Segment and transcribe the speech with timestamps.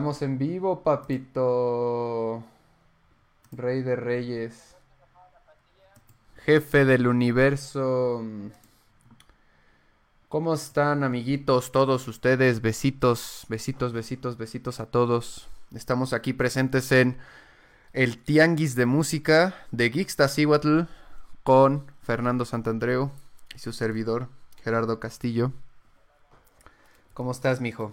[0.00, 2.42] Estamos en vivo, papito.
[3.52, 4.74] Rey de Reyes.
[6.36, 8.24] Jefe del universo.
[10.30, 12.62] ¿Cómo están, amiguitos, todos ustedes?
[12.62, 15.50] Besitos, besitos, besitos, besitos a todos.
[15.74, 17.18] Estamos aquí presentes en
[17.92, 20.84] el Tianguis de Música de Geekstasiwatl
[21.42, 23.10] con Fernando Santandreu
[23.54, 24.28] y su servidor,
[24.64, 25.52] Gerardo Castillo.
[27.12, 27.92] ¿Cómo estás, mijo?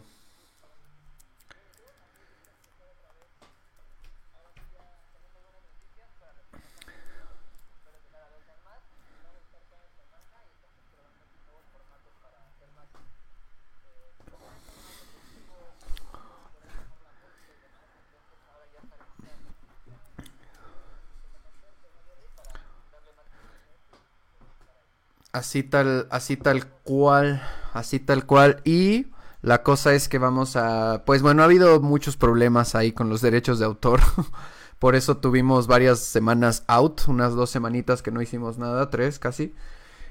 [25.38, 27.44] Así tal, así tal cual,
[27.74, 28.60] así tal cual.
[28.64, 29.06] Y
[29.44, 33.22] la cosa es que vamos a, pues bueno, ha habido muchos problemas ahí con los
[33.22, 34.00] derechos de autor.
[34.80, 39.54] Por eso tuvimos varias semanas out, unas dos semanitas que no hicimos nada, tres casi.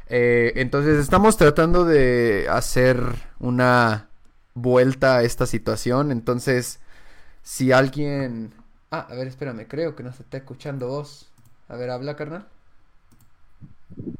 [0.09, 3.01] Eh, entonces estamos tratando de hacer
[3.41, 4.09] una
[4.55, 6.13] vuelta a esta situación.
[6.13, 6.79] Entonces,
[7.43, 8.55] si alguien...
[8.93, 11.29] Ah, a ver, espérame, creo que no se está escuchando vos.
[11.69, 12.47] A ver, habla, carnal.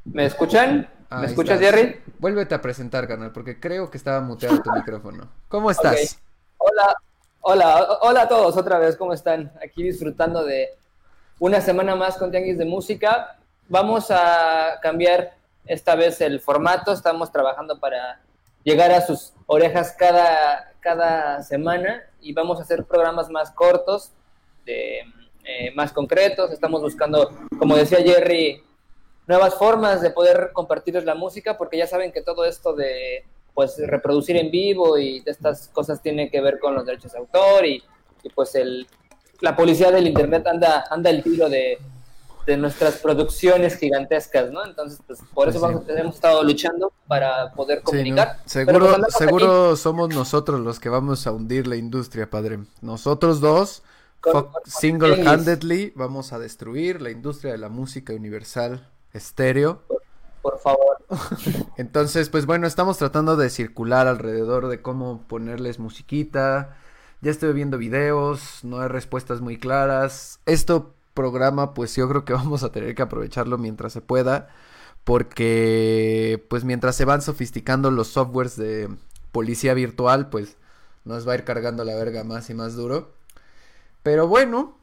[0.05, 0.89] ¿Me escuchan?
[1.11, 2.01] ¿Me escuchas, Jerry?
[2.19, 5.29] Vuélvete a presentar, carnal, porque creo que estaba muteado tu micrófono.
[5.49, 6.21] ¿Cómo estás?
[6.59, 6.97] Hola,
[7.41, 9.53] hola, hola a todos otra vez, ¿cómo están?
[9.63, 10.71] Aquí disfrutando de
[11.39, 13.39] una semana más con Tianguis de Música.
[13.69, 18.21] Vamos a cambiar esta vez el formato, estamos trabajando para
[18.65, 24.11] llegar a sus orejas cada, cada semana y vamos a hacer programas más cortos,
[24.65, 25.01] de,
[25.45, 26.51] eh, más concretos.
[26.51, 28.63] Estamos buscando, como decía Jerry,
[29.27, 33.25] nuevas formas de poder compartirles la música, porque ya saben que todo esto de
[33.55, 37.19] pues reproducir en vivo y de estas cosas tiene que ver con los derechos de
[37.19, 37.83] autor y,
[38.35, 38.87] pues el,
[39.41, 41.79] la policía del internet anda, anda el tiro de,
[42.45, 44.65] de nuestras producciones gigantescas, ¿no?
[44.65, 48.39] Entonces, pues por eso vamos, hemos estado luchando para poder comunicar.
[48.45, 52.59] Seguro, seguro somos nosotros los que vamos a hundir la industria, padre.
[52.83, 53.83] Nosotros dos,
[54.67, 59.83] single-handedly, vamos a destruir la industria de la música universal estéreo.
[60.43, 60.99] Por, favor.
[61.77, 66.77] Entonces, pues bueno, estamos tratando de circular alrededor de cómo ponerles musiquita.
[67.21, 70.39] Ya estoy viendo videos, no hay respuestas muy claras.
[70.47, 74.49] Esto programa, pues yo creo que vamos a tener que aprovecharlo mientras se pueda.
[75.03, 78.89] Porque, pues mientras se van sofisticando los softwares de
[79.33, 80.57] policía virtual, pues
[81.05, 83.13] nos va a ir cargando la verga más y más duro.
[84.03, 84.77] Pero bueno,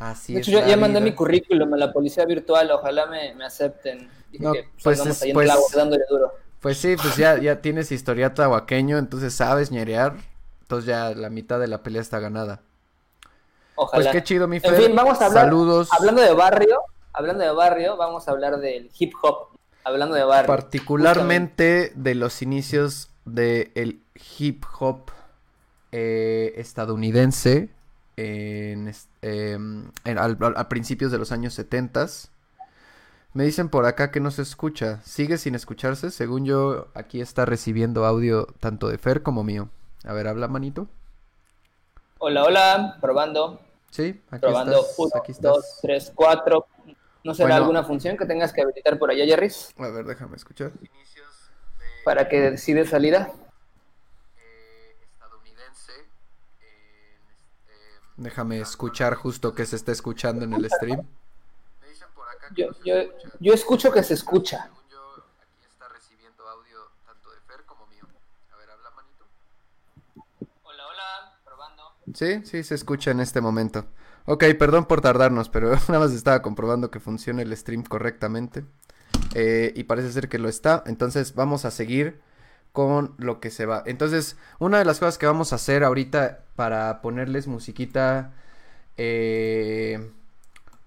[0.00, 4.08] Así de hecho, ya, mandé mi currículum a la policía virtual, ojalá me, acepten.
[4.38, 4.98] no, pues,
[5.34, 5.58] pues,
[6.08, 6.32] duro.
[6.58, 10.14] pues sí, pues ya, ya tienes historia tahuaqueño, entonces sabes ñerear,
[10.62, 12.62] entonces ya la mitad de la pelea está ganada.
[13.74, 14.04] Ojalá.
[14.04, 14.72] Pues qué chido, mi Fer.
[14.72, 15.90] En fin, vamos a hablar, Saludos.
[15.92, 16.80] Hablando de barrio,
[17.12, 19.48] hablando de barrio, vamos a hablar del hip hop,
[19.84, 20.46] hablando de barrio.
[20.46, 24.02] Particularmente de los inicios del
[24.38, 25.10] hip hop
[25.92, 27.68] eh, estadounidense,
[28.16, 28.92] en,
[29.22, 32.06] em, a, principios de los años 70.
[33.32, 35.00] Me dicen por acá que no se escucha.
[35.02, 36.10] ¿Sigue sin escucharse?
[36.10, 39.68] Según yo, aquí está recibiendo audio tanto de Fer como mío.
[40.04, 40.88] A ver, habla, manito.
[42.18, 43.60] Hola, hola, probando.
[43.90, 44.84] Sí, aquí probando.
[44.98, 46.66] Uno, aquí dos, tres, cuatro.
[47.22, 49.50] ¿No será alguna función que tengas que habilitar por allá, Jerry?
[49.78, 50.72] A ver, déjame escuchar.
[52.04, 53.30] Para que decide salida.
[58.20, 61.06] Déjame escuchar justo que se está escuchando en el stream.
[62.54, 62.94] Yo, yo,
[63.40, 64.68] yo escucho que se escucha.
[72.12, 73.86] Sí, sí, se escucha en este momento.
[74.26, 78.66] Ok, perdón por tardarnos, pero nada más estaba comprobando que funcione el stream correctamente.
[79.34, 80.84] Eh, y parece ser que lo está.
[80.84, 82.20] Entonces vamos a seguir
[82.72, 83.82] con lo que se va.
[83.86, 88.32] Entonces, una de las cosas que vamos a hacer ahorita para ponerles musiquita
[88.96, 90.10] eh,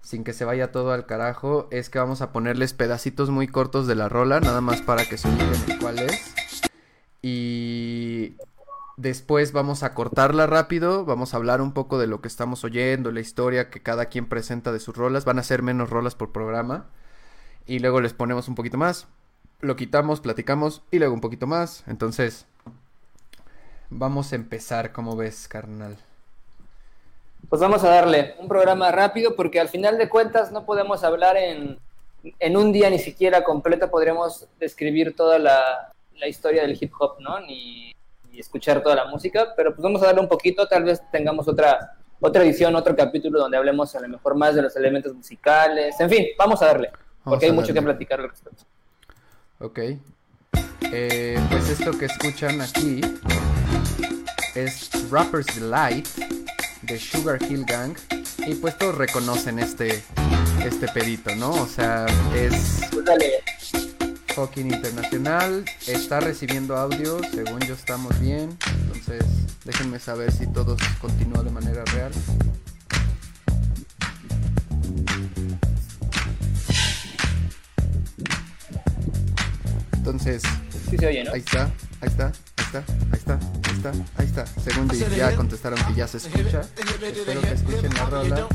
[0.00, 3.86] sin que se vaya todo al carajo es que vamos a ponerles pedacitos muy cortos
[3.86, 6.34] de la rola, nada más para que se olviden cuál es.
[7.22, 8.36] Y
[8.96, 13.10] después vamos a cortarla rápido, vamos a hablar un poco de lo que estamos oyendo,
[13.12, 16.32] la historia que cada quien presenta de sus rolas, van a ser menos rolas por
[16.32, 16.86] programa.
[17.66, 19.08] Y luego les ponemos un poquito más
[19.64, 21.84] lo quitamos, platicamos y luego un poquito más.
[21.86, 22.46] Entonces,
[23.90, 25.96] vamos a empezar, ¿cómo ves, carnal?
[27.48, 31.36] Pues vamos a darle un programa rápido porque al final de cuentas no podemos hablar
[31.36, 31.78] en,
[32.38, 37.20] en un día ni siquiera completo, podríamos describir toda la, la, historia del hip hop,
[37.20, 37.40] ¿no?
[37.40, 37.92] Ni,
[38.34, 41.96] escuchar toda la música, pero pues vamos a darle un poquito, tal vez tengamos otra,
[42.20, 46.10] otra edición, otro capítulo donde hablemos a lo mejor más de los elementos musicales, en
[46.10, 46.90] fin, vamos a darle,
[47.22, 48.64] porque hay mucho que platicar al respecto.
[49.60, 49.78] Ok.
[50.92, 53.00] Eh, pues esto que escuchan aquí
[54.54, 56.06] es Rapper's Delight
[56.82, 57.96] de Sugar Hill Gang.
[58.46, 60.02] Y pues todos reconocen este,
[60.64, 61.50] este pedito, ¿no?
[61.50, 62.82] O sea, es
[64.34, 65.64] fucking internacional.
[65.86, 68.56] Está recibiendo audio, según yo estamos bien.
[68.82, 69.24] Entonces,
[69.64, 72.12] déjenme saber si todo continúa de manera real.
[80.04, 80.42] Entonces,
[80.90, 81.32] sí se oye, ¿no?
[81.32, 81.64] ahí está,
[82.02, 82.78] ahí está, ahí está,
[83.10, 84.46] ahí está, ahí está, ahí está.
[84.60, 86.60] Según ya contestaron que ya se escucha.
[86.60, 88.48] Espero que escuchen la rola.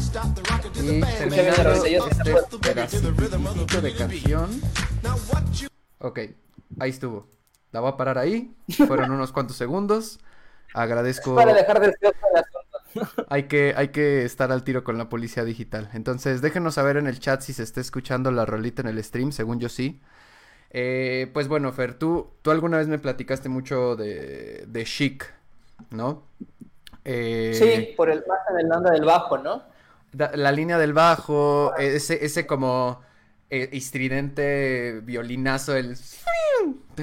[0.76, 4.62] Y terminando este pedacito de canción.
[5.98, 6.20] Ok,
[6.80, 7.28] ahí estuvo.
[7.72, 8.56] La voy a parar ahí.
[8.86, 10.20] Fueron unos cuantos segundos.
[10.76, 11.34] Agradezco.
[11.34, 11.96] Para dejar de
[13.28, 15.90] hay que, hay que estar al tiro con la policía digital.
[15.94, 19.32] Entonces, déjenos saber en el chat si se está escuchando la rolita en el stream.
[19.32, 20.00] Según yo sí.
[20.72, 25.26] Eh, pues bueno, Fer, tú, tú alguna vez me platicaste mucho de, de Chic,
[25.90, 26.24] ¿no?
[27.06, 28.40] Eh, sí, por el más
[28.78, 29.64] onda del bajo, ¿no?
[30.12, 33.02] la línea del bajo, ese, ese como
[33.50, 35.98] eh, estridente violinazo, el...
[35.98, 36.96] Super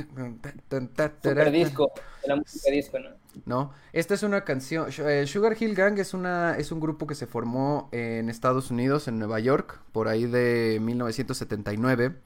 [1.53, 1.93] disco,
[2.25, 3.11] la música disco, ¿no?
[3.45, 7.15] No, esta es una canción, eh, Sugar Hill Gang es, una, es un grupo que
[7.15, 12.17] se formó en Estados Unidos, en Nueva York, por ahí de 1979.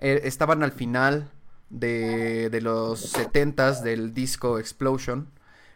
[0.00, 1.30] Eh, estaban al final
[1.68, 5.28] de, de los 70s del disco Explosion.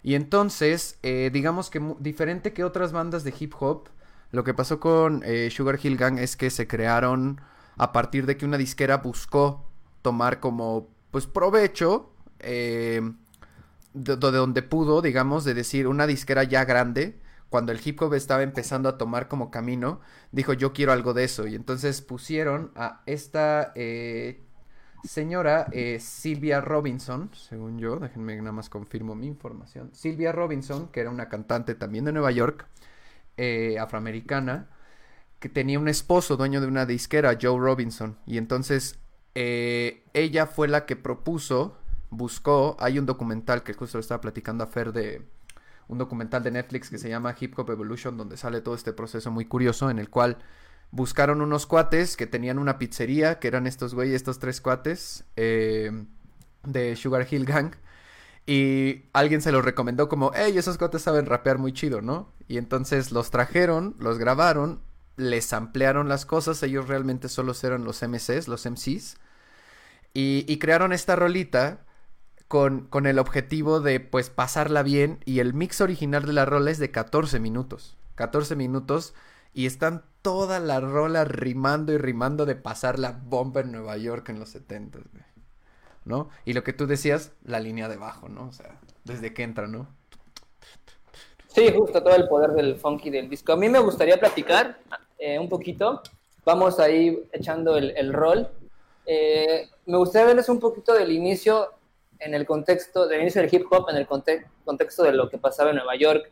[0.02, 3.88] Y entonces, eh, digamos que diferente que otras bandas de hip hop,
[4.32, 7.40] lo que pasó con eh, Sugar Hill Gang es que se crearon
[7.76, 9.68] a partir de que una disquera buscó
[10.02, 13.12] tomar como, pues, provecho de,
[13.94, 18.42] de, donde pudo, digamos, de decir una disquera ya grande cuando el hip hop estaba
[18.42, 20.00] empezando a tomar como camino,
[20.32, 21.46] dijo yo quiero algo de eso.
[21.46, 24.42] Y entonces pusieron a esta eh,
[25.04, 29.90] señora eh, Silvia Robinson, según yo, déjenme nada más confirmo mi información.
[29.94, 32.66] Silvia Robinson, que era una cantante también de Nueva York,
[33.36, 34.68] eh, afroamericana,
[35.38, 38.18] que tenía un esposo dueño de una disquera, Joe Robinson.
[38.26, 38.98] Y entonces
[39.36, 41.76] ella fue la que propuso,
[42.10, 45.22] buscó, hay un documental que justo lo estaba platicando a Fer de
[45.88, 49.30] un documental de Netflix que se llama Hip Hop Evolution, donde sale todo este proceso
[49.30, 50.38] muy curioso en el cual
[50.90, 55.90] buscaron unos cuates que tenían una pizzería, que eran estos güeyes, estos tres cuates eh,
[56.64, 57.72] de Sugar Hill Gang.
[58.46, 62.32] Y alguien se los recomendó como, hey, esos cuates saben rapear muy chido, ¿no?
[62.46, 64.82] Y entonces los trajeron, los grabaron,
[65.16, 69.16] les ampliaron las cosas, ellos realmente solo eran los MCs, los MCs.
[70.12, 71.83] Y crearon esta rolita
[72.48, 76.70] con, con, el objetivo de pues pasarla bien y el mix original de la rola
[76.70, 77.96] es de 14 minutos.
[78.14, 79.14] 14 minutos
[79.52, 84.28] y están toda la rola rimando y rimando de pasar la bomba en Nueva York
[84.28, 84.98] en los 70,
[86.04, 86.28] ¿no?
[86.44, 88.48] Y lo que tú decías, la línea de bajo, ¿no?
[88.48, 89.86] O sea, desde que entra, ¿no?
[91.48, 93.52] Sí, justo todo el poder del funky del disco.
[93.52, 94.78] A mí me gustaría platicar
[95.18, 96.02] eh, un poquito.
[96.44, 98.48] Vamos ahí echando el, rol.
[99.06, 101.68] Eh, me gustaría verles un poquito del inicio
[102.18, 105.70] en el contexto del inicio del hip hop, en el contexto de lo que pasaba
[105.70, 106.30] en Nueva York.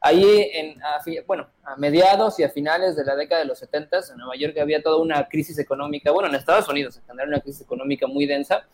[0.00, 3.98] Ahí, en, a, bueno, a mediados y a finales de la década de los 70
[4.10, 7.40] en Nueva York había toda una crisis económica, bueno, en Estados Unidos en general una
[7.40, 8.64] crisis económica muy densa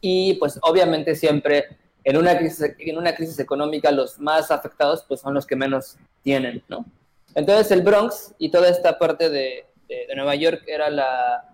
[0.00, 5.20] y pues obviamente siempre en una crisis, en una crisis económica los más afectados pues
[5.20, 6.86] son los que menos tienen, ¿no?
[7.34, 11.48] Entonces el Bronx y toda esta parte de, de Nueva York era la,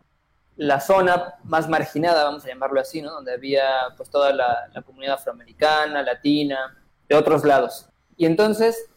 [0.57, 3.13] la zona más marginada, vamos a llamarlo así, ¿no?
[3.13, 3.65] Donde había
[3.97, 6.77] pues toda la, comunidad afroamericana, latina,
[7.09, 7.89] de otros lados.
[8.17, 8.91] Y entonces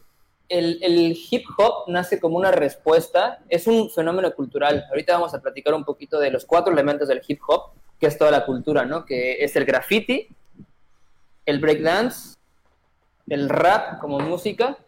[0.48, 4.86] el, hip hop nace como una respuesta, es un fenómeno cultural.
[4.88, 8.16] Ahorita vamos a platicar un poquito de los cuatro elementos del hip hop, que es
[8.16, 9.04] toda la cultura, ¿no?
[9.04, 10.28] Que es el graffiti,
[11.44, 12.36] el breakdance,
[13.28, 14.78] el rap como música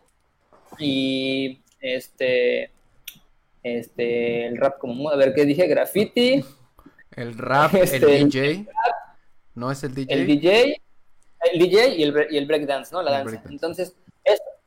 [0.78, 2.70] y este
[3.62, 6.44] este el rap como a ver qué dije graffiti
[7.16, 8.68] el rap, el este, DJ.
[9.54, 10.14] ¿No es el DJ?
[10.14, 10.82] El DJ,
[11.52, 13.02] el DJ y el, y el breakdance, ¿no?
[13.02, 13.42] La danza.
[13.48, 13.94] Entonces,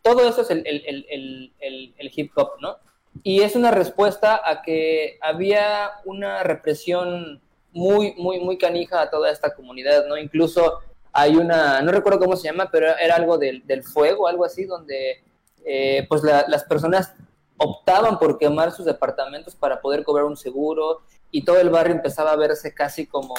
[0.02, 2.78] todo eso es el, el, hip hop, ¿no?
[3.24, 9.32] Y es una respuesta a que había una represión muy, muy, muy canija a toda
[9.32, 10.18] esta comunidad, ¿no?
[10.18, 10.80] Incluso
[11.14, 14.66] hay una, no recuerdo cómo se llama, pero era algo del, del fuego, algo así,
[14.66, 15.24] donde
[15.66, 17.14] eh, pues las personas
[17.58, 22.32] optaban por quemar sus departamentos para poder cobrar un seguro y todo el barrio empezaba
[22.32, 23.34] a verse casi como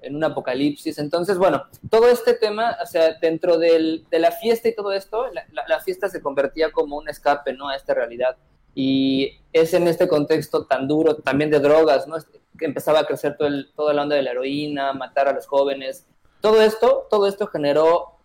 [0.00, 0.98] en un apocalipsis.
[0.98, 5.26] Entonces, bueno, todo este tema, o sea, dentro del, de la fiesta y todo esto,
[5.32, 7.68] la, la, fiesta se convertía como un escape, ¿no?
[7.68, 8.38] A esta realidad.
[8.74, 12.16] Y es en este contexto tan duro, también de drogas, ¿no?
[12.58, 15.46] Que empezaba a crecer todo el, toda la onda de la heroína, matar a los
[15.46, 16.06] jóvenes.
[16.40, 18.16] Todo esto, todo esto generó,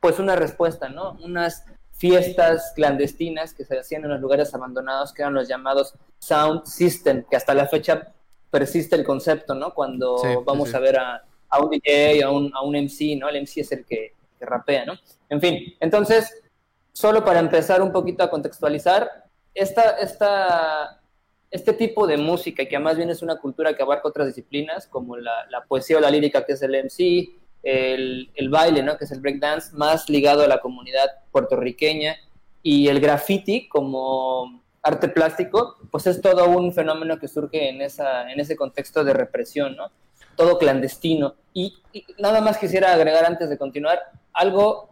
[0.00, 1.16] pues, una respuesta, ¿no?
[1.22, 6.64] Unas fiestas clandestinas que se hacían en los lugares abandonados, que eran los llamados sound
[6.64, 8.12] system, que hasta la fecha
[8.56, 9.74] persiste el concepto, ¿no?
[9.74, 13.28] Cuando vamos a ver a, a, un DJ, a un, a un MC, ¿no?
[13.28, 14.94] El MC es el que, que, rapea, ¿no?
[15.28, 16.42] En fin, entonces,
[16.90, 21.02] solo para empezar un poquito a contextualizar, esta, esta,
[21.50, 25.18] este tipo de música, que además bien es una cultura que abarca otras disciplinas, como
[25.18, 27.28] la, la poesía o la lírica, que es el MC,
[27.62, 28.96] el, el, baile, ¿no?
[28.96, 32.16] que es el breakdance, más ligado a la comunidad puertorriqueña,
[32.62, 38.30] y el graffiti como arte plástico, pues es todo un fenómeno que surge en, esa,
[38.30, 39.90] en ese contexto de represión, ¿no?
[40.36, 41.34] Todo clandestino.
[41.52, 41.78] Y,
[42.18, 43.98] nada más quisiera agregar antes de continuar
[44.32, 44.88] algo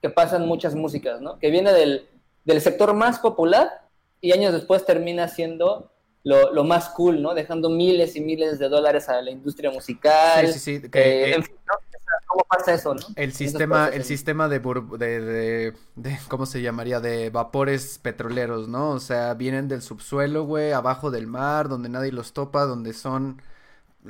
[0.00, 1.38] que pasa en muchas músicas, ¿no?
[1.38, 2.06] Que viene del,
[2.44, 3.82] del sector más popular
[4.20, 5.90] y años después termina siendo
[6.22, 7.34] lo, lo, más cool, ¿no?
[7.34, 10.46] Dejando miles y miles de dólares a la industria musical.
[10.46, 10.90] Sí, sí, sí.
[10.90, 11.89] Que, eh, en fin, ¿no?
[12.30, 13.00] ¿Cómo pasa eso, no?
[13.16, 17.00] El sistema, el sistema de, de, de, ¿cómo se llamaría?
[17.00, 18.90] De vapores petroleros, ¿no?
[18.90, 23.42] O sea, vienen del subsuelo, güey, abajo del mar, donde nadie los topa, donde son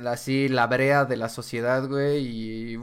[0.05, 2.79] así la brea de la sociedad, güey, y,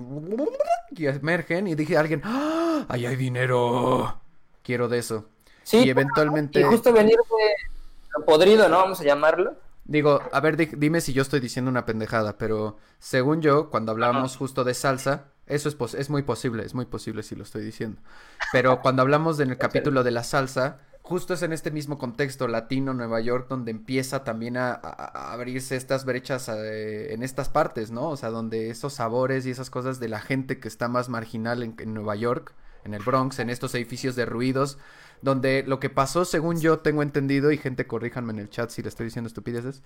[0.91, 2.85] y emergen y dije a alguien, ¡Ah!
[2.89, 4.21] ¡ahí hay dinero!
[4.65, 5.27] Quiero de eso.
[5.63, 6.59] Sí, y eventualmente...
[6.59, 8.79] Y justo venir de podrido, ¿no?
[8.79, 9.55] Vamos a llamarlo.
[9.89, 14.37] Digo, a ver, dime si yo estoy diciendo una pendejada, pero según yo, cuando hablábamos
[14.37, 18.03] justo de salsa, eso es, es muy posible, es muy posible si lo estoy diciendo.
[18.53, 22.49] Pero cuando hablamos en el capítulo de la salsa, justo es en este mismo contexto
[22.49, 28.11] latino, Nueva York, donde empieza también a, abrirse estas brechas eh, en estas partes, ¿no?
[28.11, 31.63] O sea, donde esos sabores y esas cosas de la gente que está más marginal
[31.63, 32.53] en Nueva York,
[32.85, 34.79] en el Bronx, en estos edificios de ruidos,
[35.23, 38.83] donde lo que pasó, según yo tengo entendido, y gente corríjanme en el chat si
[38.83, 39.83] le estoy diciendo estupideces,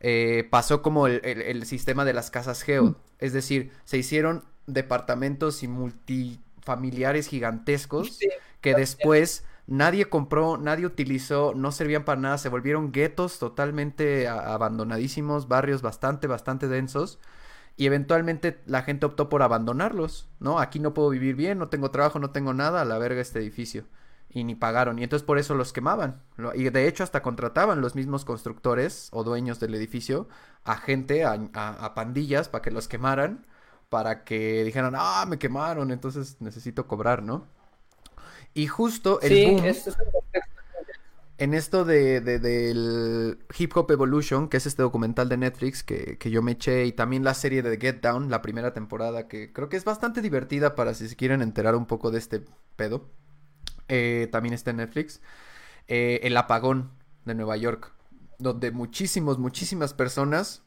[0.00, 2.96] eh, pasó como el, sistema de las casas Geo, mm.
[3.18, 8.18] es decir, se hicieron departamentos y multifamiliares gigantescos
[8.60, 15.48] que después nadie compró, nadie utilizó, no servían para nada, se volvieron guetos totalmente abandonadísimos,
[15.48, 17.18] barrios bastante, bastante densos.
[17.76, 20.60] Y eventualmente la gente optó por abandonarlos, ¿no?
[20.60, 23.40] Aquí no puedo vivir bien, no tengo trabajo, no tengo nada, a la verga este
[23.40, 23.84] edificio
[24.34, 24.98] y ni pagaron.
[24.98, 26.20] Y entonces por eso los quemaban.
[26.54, 30.28] Y de hecho hasta contrataban los mismos constructores o dueños del edificio
[30.64, 33.46] a gente, a, pandillas para que los quemaran,
[33.88, 37.46] para que dijeran, ah, me quemaron, entonces necesito cobrar, ¿no?
[38.52, 39.74] Y justo el boom...
[41.36, 46.30] En esto de, del Hip Hop Evolution, que es este documental de Netflix que, que
[46.30, 49.68] yo me eché, y también la serie de Get Down, la primera temporada, que creo
[49.68, 52.44] que es bastante divertida para si se quieren enterar un poco de este
[52.76, 53.10] pedo.
[53.88, 55.20] Eh, también está en Netflix,
[55.88, 56.90] eh, El apagón
[57.24, 57.92] de Nueva York,
[58.38, 60.62] donde muchísimos, muchísimas personas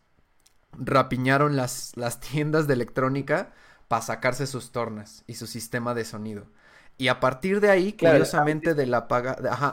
[0.73, 3.53] rapiñaron las, las tiendas de electrónica
[3.87, 6.47] para sacarse sus tornas y su sistema de sonido.
[6.97, 8.95] Y a partir de ahí, curiosamente, del,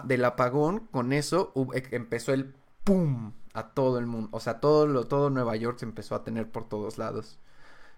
[0.05, 4.29] del apagón, con eso e, empezó el pum a todo el mundo.
[4.33, 7.39] O sea, todo, lo, todo Nueva York se empezó a tener por todos lados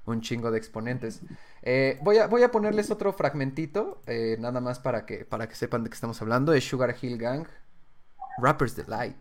[0.07, 1.21] un chingo de exponentes.
[1.63, 5.55] Eh, voy, a, voy a ponerles otro fragmentito, eh, nada más para que, para que
[5.55, 6.53] sepan de qué estamos hablando.
[6.53, 7.47] Es Sugar Hill Gang,
[8.39, 9.17] Rapper's Delight.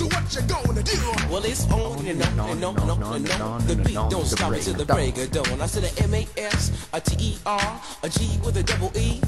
[0.00, 0.96] So what you gonna do?
[1.30, 3.66] Well, it's on and on and on and on and on.
[3.66, 5.60] The beat don't stop until the break of dawn.
[5.60, 8.90] I said a M A S, a T E R, a G with a double
[8.96, 9.20] E.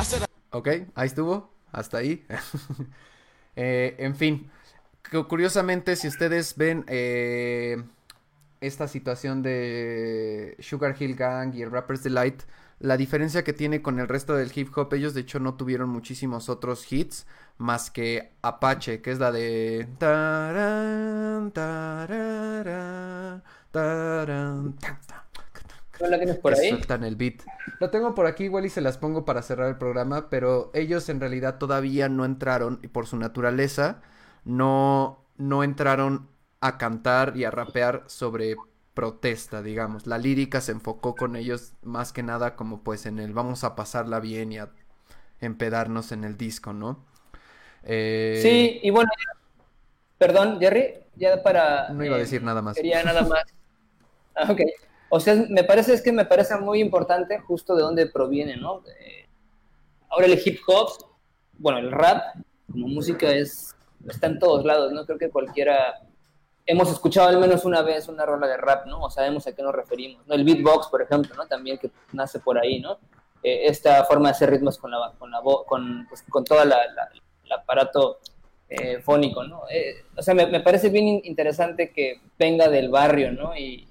[0.00, 0.26] I said.
[0.50, 2.26] Ok, ahí estuvo, hasta ahí.
[3.54, 4.50] eh, en fin,
[5.28, 7.80] curiosamente, si ustedes ven eh,
[8.60, 12.42] esta situación de Sugar Hill Gang y el Rapper's Delight,
[12.80, 15.90] la diferencia que tiene con el resto del hip hop, ellos de hecho no tuvieron
[15.90, 17.26] muchísimos otros hits,
[17.58, 19.86] más que Apache, que es la de...
[26.00, 26.70] ¿No la tienes por ahí?
[26.70, 27.42] Sueltan el beat.
[27.80, 31.10] Lo tengo por aquí, igual y se las pongo para cerrar el programa, pero ellos
[31.10, 34.00] en realidad todavía no entraron, y por su naturaleza,
[34.44, 36.30] no, no entraron
[36.62, 38.56] a cantar y a rapear sobre
[39.00, 40.06] protesta, digamos.
[40.06, 43.74] La lírica se enfocó con ellos más que nada como pues en el vamos a
[43.74, 44.68] pasarla bien y a
[45.40, 47.06] empedarnos en el disco, ¿no?
[47.82, 49.10] Eh, sí, y bueno,
[50.20, 51.88] Perdón, Jerry, ya para...
[51.88, 52.76] No iba a decir nada más.
[52.76, 53.42] Quería nada más.
[54.34, 54.60] Ah, ok.
[55.08, 58.82] O sea, me parece, es que me parece muy importante justo de dónde proviene, ¿no?
[60.10, 60.90] ahora el hip hop,
[61.56, 62.34] bueno, el rap
[62.70, 63.74] como música es,
[64.06, 65.06] está en todos lados, ¿no?
[65.06, 66.02] Creo que cualquiera,
[66.66, 69.02] hemos escuchado al menos una vez una rola de rap, ¿no?
[69.02, 70.22] O sabemos a qué nos referimos.
[70.28, 71.46] El beatbox, por ejemplo, ¿no?
[71.46, 72.98] También que nace por ahí, ¿no?
[73.42, 77.52] Eh, esta forma de hacer ritmos con la, con la con, pues, con toda el
[77.52, 78.18] aparato
[78.68, 79.62] eh, fónico, ¿no?
[79.70, 83.56] Eh, o sea, me, parece bien interesante que venga del barrio, ¿no?
[83.56, 83.88] Y,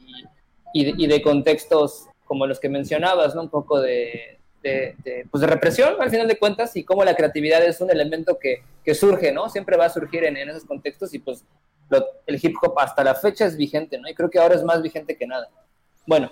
[0.74, 3.42] y, y, de, contextos como los que mencionabas, ¿no?
[3.42, 4.96] Un poco de, de,
[5.30, 8.64] pues de represión, al final de cuentas, y cómo la creatividad es un elemento que,
[8.84, 9.50] que surge, ¿no?
[9.50, 11.44] Siempre va a surgir en, en esos contextos y pues
[12.26, 14.10] el hip hop hasta la fecha es vigente, ¿no?
[14.10, 15.50] Y creo que ahora es más vigente que nada.
[16.06, 16.32] Bueno,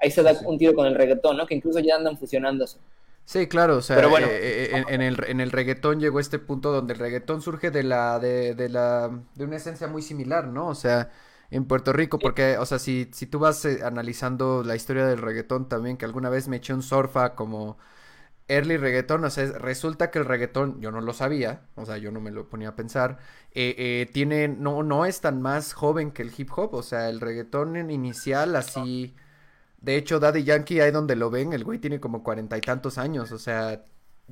[0.00, 1.46] ahí se da un tiro con el reggaetón, ¿no?
[1.46, 2.78] Que incluso ya andan fusionándose.
[3.24, 6.72] Sí, claro, o sea, bueno, eh, eh, en, el, en el reggaetón llegó este punto
[6.72, 10.68] donde el reggaetón surge de la, de, de la, de una esencia muy similar, ¿no?
[10.68, 11.10] O sea,
[11.50, 15.18] en Puerto Rico, porque, o sea, si, si tú vas eh, analizando la historia del
[15.18, 17.76] reggaetón también, que alguna vez me eché un surfa como
[18.48, 22.10] early reggaetón, o sea, resulta que el reggaetón, yo no lo sabía, o sea, yo
[22.10, 23.18] no me lo ponía a pensar,
[23.52, 27.76] tiene, no, no es tan más joven que el hip hop, o sea, el reggaetón
[27.76, 29.14] en inicial así...
[29.80, 32.98] De hecho, Daddy Yankee, ahí donde lo ven, el güey tiene como cuarenta y tantos
[32.98, 33.84] años, o sea,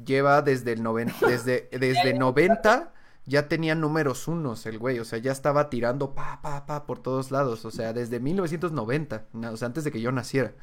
[0.05, 2.93] lleva desde el noventa, desde, desde 90
[3.27, 7.01] ya tenía números unos el güey, o sea, ya estaba tirando pa, pa, pa por
[7.01, 10.55] todos lados, o sea, desde 1990, o sea, antes de que yo naciera.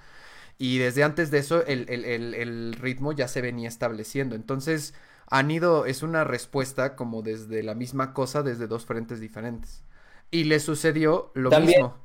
[0.57, 4.35] Y desde antes de eso, el, el, el, el ritmo ya se venía estableciendo.
[4.35, 4.93] Entonces,
[5.27, 9.83] han ido, es una respuesta como desde la misma cosa, desde dos frentes diferentes.
[10.31, 11.97] Y le sucedió lo mismo.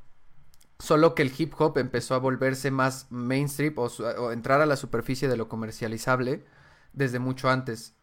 [0.79, 5.27] Solo que el hip hop empezó a volverse más mainstream o, entrar a la superficie
[5.27, 6.43] de lo comercializable
[6.93, 7.95] desde mucho antes.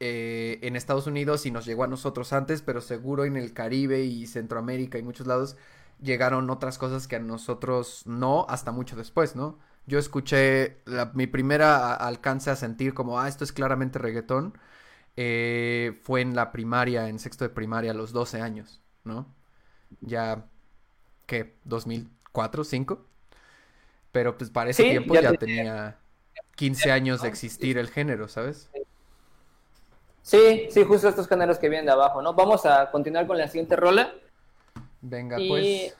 [0.00, 4.02] Eh, en Estados Unidos y nos llegó a nosotros antes, pero seguro en el Caribe
[4.02, 5.56] y Centroamérica y muchos lados
[6.02, 9.58] llegaron otras cosas que a nosotros no hasta mucho después, ¿no?
[9.86, 10.78] Yo escuché
[11.14, 14.58] mi primera alcance a sentir como, ah, esto es claramente reggaetón,
[15.16, 19.26] eh, fue en la primaria, en sexto de primaria, a los 12 años, ¿no?
[20.00, 20.44] Ya
[21.26, 21.56] ¿qué?
[21.64, 23.06] ¿2004, 2005?
[24.12, 25.98] Pero pues para ese tiempo ya, tenía
[26.56, 28.70] 15 años de existir el género, ¿sabes?
[30.22, 32.34] Sí, sí, justo estos géneros que vienen de abajo, ¿no?
[32.34, 34.12] Vamos a continuar con la siguiente rola.
[35.00, 35.94] Venga, pues.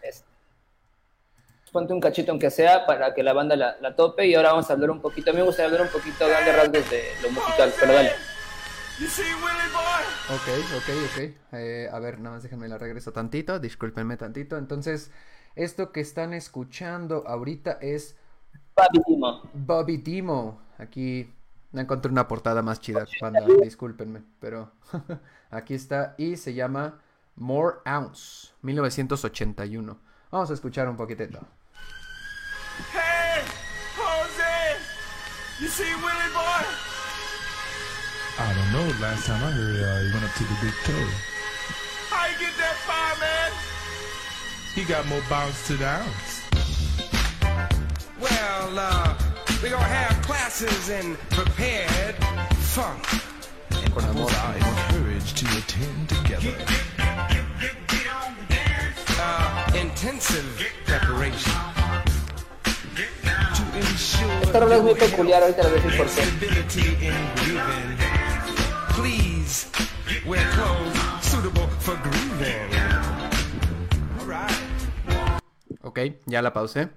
[1.76, 4.72] Ponte un cachito aunque sea para que la banda la, tope y ahora vamos a
[4.72, 7.70] hablar un poquito, a mí me gustaría hablar un poquito de rasgos de lo musical,
[7.78, 8.12] pero dale.
[10.30, 11.34] Ok, ok, ok.
[11.52, 14.56] Eh, a ver, nada más déjenme la regreso tantito, discúlpenme tantito.
[14.56, 15.10] Entonces,
[15.54, 18.16] esto que están escuchando ahorita es
[18.74, 19.42] Bobby Dimo.
[19.52, 20.62] Bobby Dimo.
[20.78, 21.30] Aquí
[21.72, 24.72] no encontré una portada más chida, panda, discúlpenme, pero
[25.50, 27.02] aquí está y se llama
[27.34, 30.06] More Ounce, 1981.
[30.30, 31.40] Vamos a escuchar un poquitito.
[35.60, 36.62] You see Willie Boy?
[38.38, 38.86] I don't know.
[39.00, 41.08] Last time I heard, uh, he went up to the big toe.
[42.10, 43.52] How you get that far, man?
[44.74, 46.42] He got more bounce to the ounce.
[48.20, 49.18] Well, uh,
[49.62, 52.16] we gonna have classes in prepared
[52.56, 53.02] funk.
[53.70, 56.54] And couples are encouraged to attend together.
[59.18, 61.52] Uh, intensive preparation.
[64.42, 66.22] Esta rola es muy peculiar, ahorita les voy a decir por qué.
[75.82, 76.88] Ok, ya la pausé.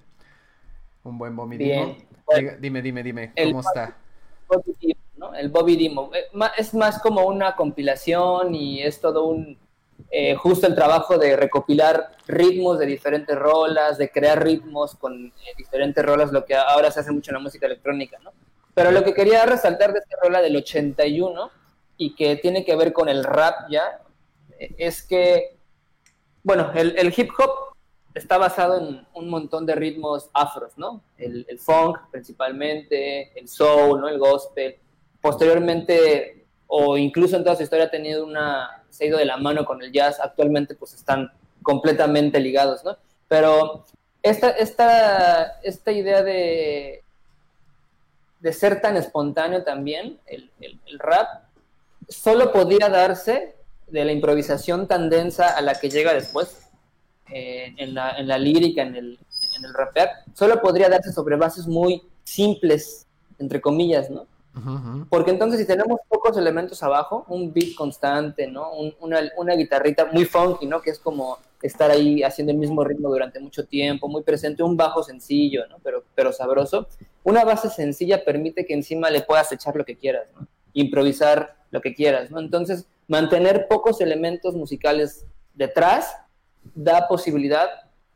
[1.04, 1.96] Un buen Bobby Dimo.
[2.60, 3.96] dime, dime, dime, ¿cómo está?
[5.38, 6.10] El Bobby Dimo.
[6.14, 6.26] Eh,
[6.58, 9.58] es más como una compilación y es todo un...
[10.10, 15.32] Eh, justo el trabajo de recopilar ritmos de diferentes rolas, de crear ritmos con eh,
[15.56, 18.32] diferentes rolas, lo que ahora se hace mucho en la música electrónica, ¿no?
[18.74, 21.50] Pero lo que quería resaltar de esta rola del 81
[21.96, 24.00] y que tiene que ver con el rap ya,
[24.58, 25.56] es que,
[26.42, 27.76] bueno, el, hip hop
[28.14, 31.02] está basado en un montón de ritmos afros, ¿no?
[31.16, 34.08] El, funk principalmente, el soul.
[34.08, 34.76] El gospel.
[35.20, 39.36] Posteriormente, o incluso en toda su historia ha tenido una, se ha ido de la
[39.36, 41.30] mano con el jazz, actualmente pues están
[41.62, 42.96] completamente ligados, ¿no?
[43.28, 43.86] Pero
[44.22, 47.02] esta, esta, esta idea de,
[48.40, 51.44] de ser tan espontáneo también, el, el rap,
[52.08, 53.54] solo podía darse
[53.86, 56.60] de la improvisación tan densa a la que llega después,
[57.32, 59.18] eh, en, la, en, la, lírica, en el,
[59.56, 63.06] en el rapear, solo podría darse sobre bases muy simples,
[63.38, 64.26] entre comillas, ¿no?
[65.08, 68.72] Porque entonces si tenemos pocos elementos abajo, un beat constante, ¿no?
[68.98, 70.80] una, una, guitarrita muy funky, ¿no?
[70.80, 74.76] Que es como estar ahí haciendo el mismo ritmo durante mucho tiempo, muy presente, un
[74.76, 75.76] bajo sencillo, ¿no?
[75.82, 76.88] Pero, pero sabroso.
[77.22, 80.46] Una base sencilla permite que encima le puedas echar lo que quieras, ¿no?
[80.72, 82.40] Improvisar lo que quieras, ¿no?
[82.40, 86.16] Entonces, mantener pocos elementos musicales detrás
[86.74, 87.68] da posibilidad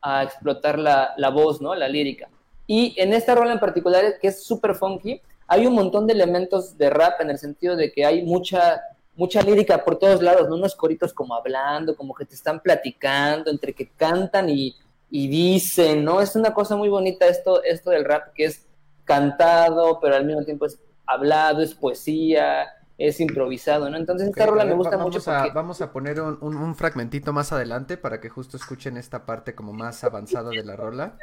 [0.03, 1.75] a explotar la, la voz, ¿no?
[1.75, 2.29] La lírica.
[2.67, 6.77] Y en esta rola en particular, que es súper funky, hay un montón de elementos
[6.79, 8.81] de rap en el sentido de que hay mucha,
[9.17, 10.57] mucha lírica por todos lados, ¿no?
[10.57, 14.75] Unos coritos como hablando, como que te están platicando, entre que cantan y,
[15.11, 16.21] y dicen, ¿no?
[16.21, 18.67] Es una cosa muy bonita esto, esto del rap, que es
[19.05, 23.97] cantado, pero al mismo tiempo es hablado, es poesía, es improvisado, ¿no?
[23.97, 25.51] Entonces esta rola me gusta mucho porque...
[25.53, 29.73] Vamos a poner un, un, fragmentito más adelante para que justo escuchen esta parte como
[29.73, 31.19] más avanzada de la rola.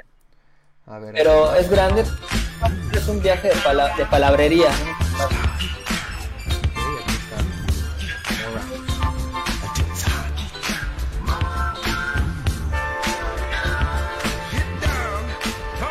[0.86, 2.04] Pero es grande,
[2.94, 3.56] es un viaje de,
[3.98, 4.70] de palabrería.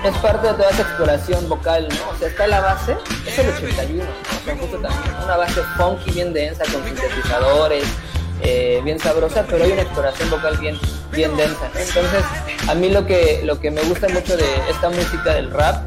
[0.03, 2.11] es parte de toda esa exploración vocal, ¿no?
[2.11, 6.11] O sea, está la base, es el 81, o sea, justo también, una base funky
[6.11, 7.85] bien densa con sintetizadores,
[8.43, 10.79] eh, bien sabrosa, pero hay una exploración vocal bien,
[11.13, 11.67] bien densa.
[11.67, 12.25] Entonces,
[12.69, 15.85] a mí lo que, lo que me gusta mucho de esta música del rap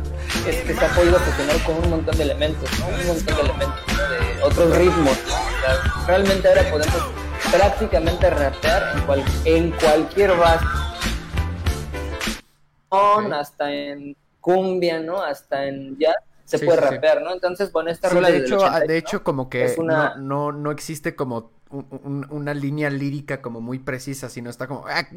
[0.48, 2.88] es que se ha podido fusionar con un montón de elementos, ¿no?
[2.88, 5.18] un montón de elementos, de otros ritmos.
[6.08, 6.98] realmente ahora podemos
[7.52, 10.66] prácticamente rapear en, cual, en cualquier base.
[13.34, 15.22] Hasta en cumbia, ¿no?
[15.22, 17.34] Hasta en jazz se puede rapear, ¿no?
[17.34, 21.52] Entonces, bueno, esta rola de hecho, de hecho, como que no, no, no existe como
[21.74, 25.08] una línea lírica como muy precisa, sino está como, ah,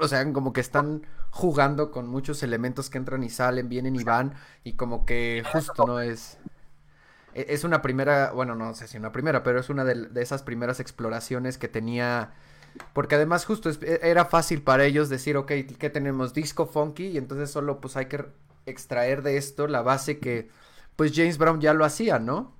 [0.00, 4.04] o sea, como que están jugando con muchos elementos que entran y salen, vienen y
[4.04, 4.34] van,
[4.64, 6.38] y como que justo no es...
[7.34, 10.42] E, es una primera, bueno, no sé si una primera, pero es una de, esas
[10.42, 12.32] primeras exploraciones que tenía...
[12.94, 16.32] Porque además justo e, era fácil para ellos decir, ok, ¿qué tenemos?
[16.32, 18.24] Disco funky y entonces solo pues hay que
[18.66, 20.50] extraer de esto la base que
[20.96, 22.54] pues James Brown ya lo hacía, ¿no?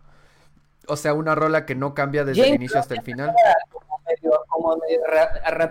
[0.90, 3.32] O sea, una rola que no cambia desde el inicio hasta el final.
[4.48, 5.00] Como, medio,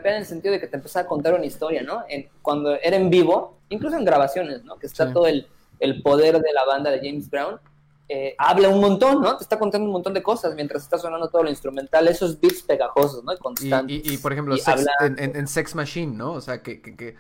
[0.06, 2.04] en el sentido de que te empieza a contar una historia, ¿no?
[2.42, 4.78] cuando era en vivo, incluso en grabaciones, ¿no?
[4.78, 5.48] Que está todo el,
[6.04, 7.60] poder de la banda de James Brown.
[8.12, 9.38] Eh, habla un montón, ¿no?
[9.38, 12.64] Te está contando un montón de cosas mientras está sonando todo lo instrumental, esos beats
[12.64, 13.34] pegajosos, ¿no?
[13.88, 14.56] Y, y, por ejemplo,
[15.00, 16.34] en, Sex Machine, ¿no?
[16.34, 17.16] O sea, que, que, eh,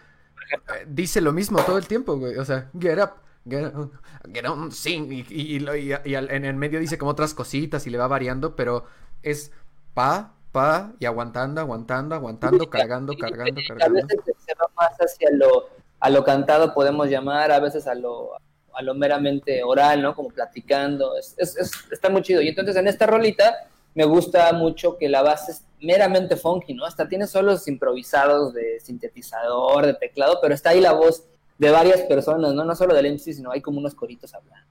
[0.88, 2.38] dice lo mismo todo el tiempo, güey.
[2.38, 3.12] O sea, get up,
[3.45, 8.08] get on, sing, y, y, en el medio dice como otras cositas y le va
[8.08, 8.86] variando, pero
[9.23, 9.52] es
[9.93, 13.99] pa, pa, y aguantando, aguantando, aguantando, cargando, cargando, cargando.
[13.99, 17.95] A veces se va más hacia lo, a lo cantado, podemos llamar, a veces a
[17.95, 18.32] lo,
[18.73, 20.15] a lo meramente oral, ¿no?
[20.15, 22.41] Como platicando, es, es, está muy chido.
[22.41, 26.86] Y entonces en esta rolita me gusta mucho que la base es meramente funky, ¿no?
[26.86, 31.25] Hasta tiene solos improvisados de sintetizador, de teclado, pero está ahí la voz
[31.60, 32.63] de varias personas, ¿no?
[32.63, 34.65] No solo del MC, sino hay como unos coritos hablando.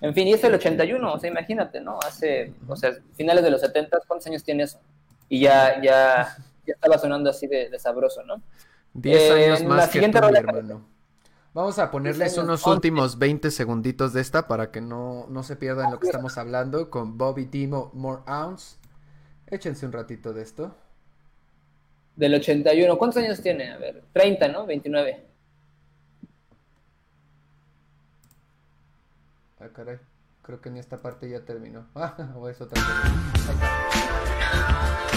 [0.00, 1.98] En fin, y es el 81, o sea, imagínate, ¿no?
[2.06, 4.78] Hace, o sea, finales de los 70, ¿cuántos años tiene eso?
[5.28, 8.40] Y ya, ya, ya estaba sonando así de, sabroso, ¿no?
[8.94, 10.86] 10 eh, años más que tú, hermano.
[11.54, 15.90] Vamos a ponerles unos últimos 20 segunditos de esta para que no, no se pierdan
[15.90, 18.76] lo que estamos hablando con Bobby Dimo More Ounce.
[19.46, 20.76] Échense un ratito de esto.
[22.14, 23.72] Del 81, ¿cuántos años tiene?
[23.72, 24.66] A ver, 30, ¿no?
[24.66, 25.28] 29.
[29.60, 29.98] Ah, caray.
[30.42, 31.86] Creo que en esta parte ya terminó.
[31.94, 32.80] Ah, o es otra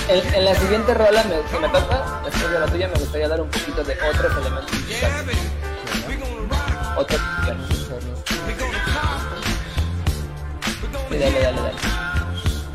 [0.09, 3.27] en, en, la siguiente rola me, que me toca, después de la tuya, me gustaría
[3.29, 4.75] dar un poquito de otros elementos
[11.09, 11.77] Sí, dale, dale, dale.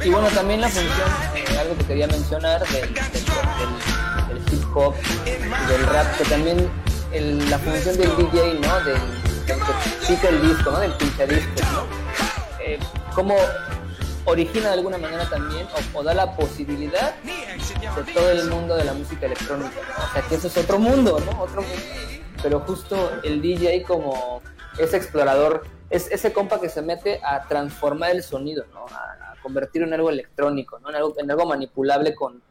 [0.04, 2.90] Y bueno, también la función, eh, algo que quería mencionar del,
[4.52, 4.94] hip hop
[5.68, 6.70] del rap, que también
[7.50, 8.80] la función del DJ, ¿no?
[8.84, 10.80] Del, que pica el disco, ¿no?
[10.80, 11.86] Del pinchadisco, ¿no?
[12.60, 12.78] Eh,
[13.14, 13.36] cómo
[14.24, 18.92] origina de alguna manera también o, da la posibilidad de todo el mundo de la
[18.92, 20.04] música electrónica, ¿no?
[20.04, 21.40] O sea, que eso es otro mundo, ¿no?
[21.40, 21.76] Otro mundo.
[22.42, 24.42] Pero justo el DJ como
[24.78, 28.86] ese explorador, es ese compa que se mete a transformar el sonido, ¿no?
[28.86, 30.90] A, convertirlo en algo electrónico, ¿no?
[30.90, 32.42] En algo, en algo manipulable con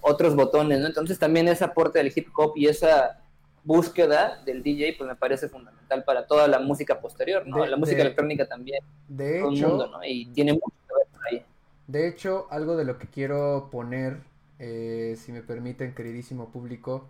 [0.00, 0.86] otros botones, ¿no?
[0.86, 3.18] Entonces también ese aporte del hip hop y esa
[3.64, 7.64] búsqueda del DJ, pues me parece fundamental para toda la música posterior, ¿no?
[7.66, 8.82] la música electrónica también.
[9.08, 11.42] De hecho, Y tiene mucho que ver por ahí.
[11.86, 14.18] De hecho, algo de lo que quiero poner,
[14.58, 17.08] eh, si me permiten, queridísimo público,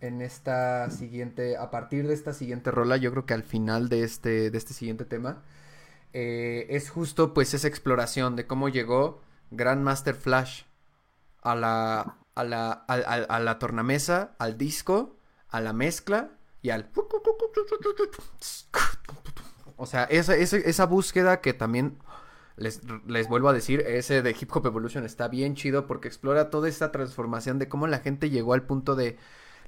[0.00, 4.02] en esta siguiente, a partir de esta siguiente rola, yo creo que al final de
[4.02, 5.42] este, de este siguiente tema,
[6.12, 10.62] eh, es justo pues esa exploración de cómo llegó Grandmaster Flash
[11.42, 15.15] a la, a la, a, la tornamesa, al disco,
[15.56, 16.30] a la mezcla
[16.62, 16.90] y al...
[19.76, 21.98] O sea, esa, esa, búsqueda que también
[22.56, 26.50] les, les, vuelvo a decir, ese de Hip Hop Evolution está bien chido porque explora
[26.50, 29.18] toda esta transformación de cómo la gente llegó al punto de...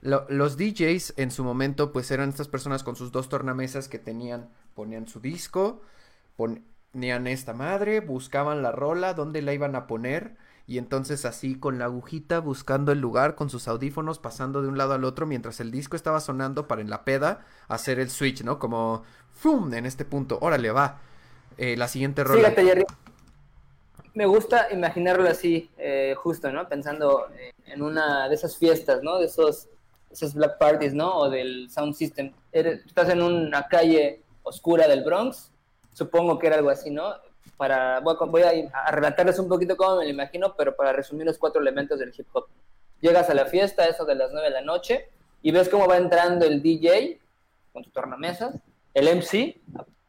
[0.03, 4.51] los DJs en su momento pues eran estas personas con sus dos tornamesas que tenían,
[4.75, 5.83] ponían su disco,
[6.37, 10.37] ponían esta madre, buscaban la rola, dónde la iban a poner
[10.69, 14.77] y entonces así con la agujita buscando el lugar con sus audífonos pasando de un
[14.77, 18.45] lado al otro mientras el disco estaba sonando para en la peda hacer el switch,
[18.45, 18.59] ¿no?
[18.59, 19.03] Como
[19.33, 19.73] ¡fum!
[19.73, 21.01] en este punto, órale, va.
[21.57, 22.51] Eh, la siguiente rola.
[22.51, 22.85] Jerry.
[24.13, 26.69] Me gusta imaginarlo así, eh, justo, ¿no?
[26.69, 27.29] Pensando
[27.65, 29.19] en una de esas fiestas, ¿no?
[29.19, 29.69] De esos,
[30.11, 31.17] esos black parties, ¿no?
[31.17, 32.31] O del sound system.
[32.53, 35.51] estás en una calle oscura del Bronx,
[35.95, 37.15] supongo que era algo así, ¿no?
[37.59, 41.61] Para, voy, a, relatarles un poquito cómo me lo imagino, pero para resumir los cuatro
[41.61, 42.47] elementos del hip hop.
[43.01, 45.09] Llegas a la fiesta, eso de las nueve de la noche,
[45.43, 47.21] y ves cómo va entrando el DJ
[47.73, 48.55] con su tornamesas,
[48.95, 49.61] el MC,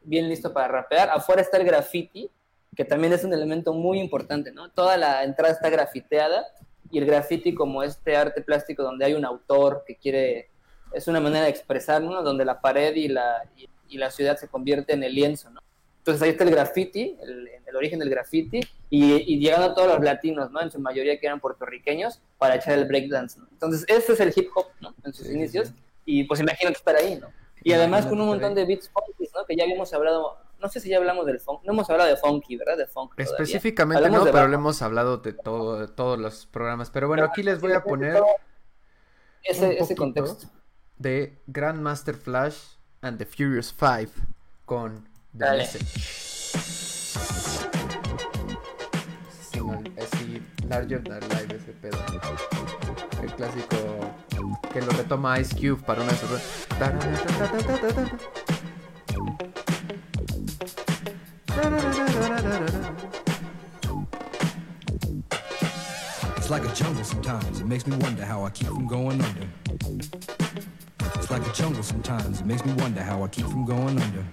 [0.03, 2.29] bien listo para rapear, afuera está el graffiti,
[2.75, 4.69] que también es un elemento muy importante, ¿no?
[4.69, 6.45] Toda la entrada está grafiteada,
[6.91, 10.49] y el graffiti como este arte plástico donde hay un autor que quiere,
[10.93, 12.21] es una manera de expresar, ¿no?
[12.21, 13.43] Donde la pared y la,
[13.87, 15.61] y la ciudad se convierte en el lienzo, ¿no?
[15.99, 19.87] Entonces ahí está el graffiti, el, el origen del graffiti, y, y, llegando a todos
[19.87, 20.61] los latinos, ¿no?
[20.61, 23.47] En su mayoría que eran puertorriqueños, para echar el breakdance, ¿no?
[23.51, 24.95] Entonces ese es el hip hop, ¿no?
[25.03, 25.71] En sus inicios,
[26.05, 27.27] y pues imagínate estar ahí, ¿no?
[27.61, 29.45] Y además con un montón de beats funky, ¿no?
[29.45, 32.17] Que ya habíamos hablado, no sé si ya hablamos del funk, no hemos hablado de
[32.17, 32.77] funky, ¿verdad?
[32.77, 33.13] De funk.
[33.17, 36.89] Específicamente no, pero le hemos hablado de todo, de todos los programas.
[36.89, 38.21] Pero bueno, aquí les voy a poner
[39.43, 40.47] ese, ese contexto.
[40.97, 42.57] De Grandmaster Flash
[43.01, 44.09] and the Furious Five
[44.65, 45.57] con The Dale.
[45.59, 46.09] Message.
[50.01, 51.97] Así, Larger Than Life ese pedo.
[53.21, 53.77] El clásico
[54.73, 56.29] que lo retoma Ice Cube para una de sus...
[66.37, 67.59] It's like a jungle sometimes.
[67.59, 69.47] It makes me wonder how I keep from going under.
[71.15, 72.41] It's like a jungle sometimes.
[72.41, 74.25] It makes me wonder how I keep from going under.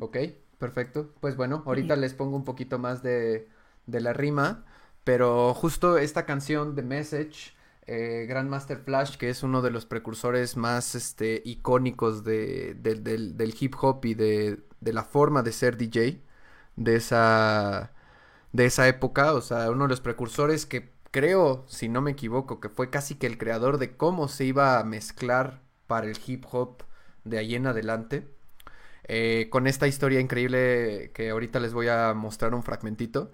[0.00, 0.16] Ok,
[0.58, 1.14] perfecto.
[1.20, 3.48] Pues bueno, ahorita les pongo un poquito más de,
[3.86, 4.64] de la rima,
[5.04, 7.54] pero justo esta canción de Message,
[7.86, 13.54] eh, Grandmaster Flash, que es uno de los precursores más este, icónicos de, del, del,
[13.58, 16.22] hip hop y de, de, la forma de ser DJ
[16.76, 17.92] de esa,
[18.52, 22.60] de esa época, o sea, uno de los precursores que creo, si no me equivoco,
[22.60, 26.44] que fue casi que el creador de cómo se iba a mezclar para el hip
[26.50, 26.84] hop
[27.24, 28.28] de ahí en adelante.
[29.04, 33.32] Eh, con esta historia increíble que ahorita les voy a mostrar un fragmentito.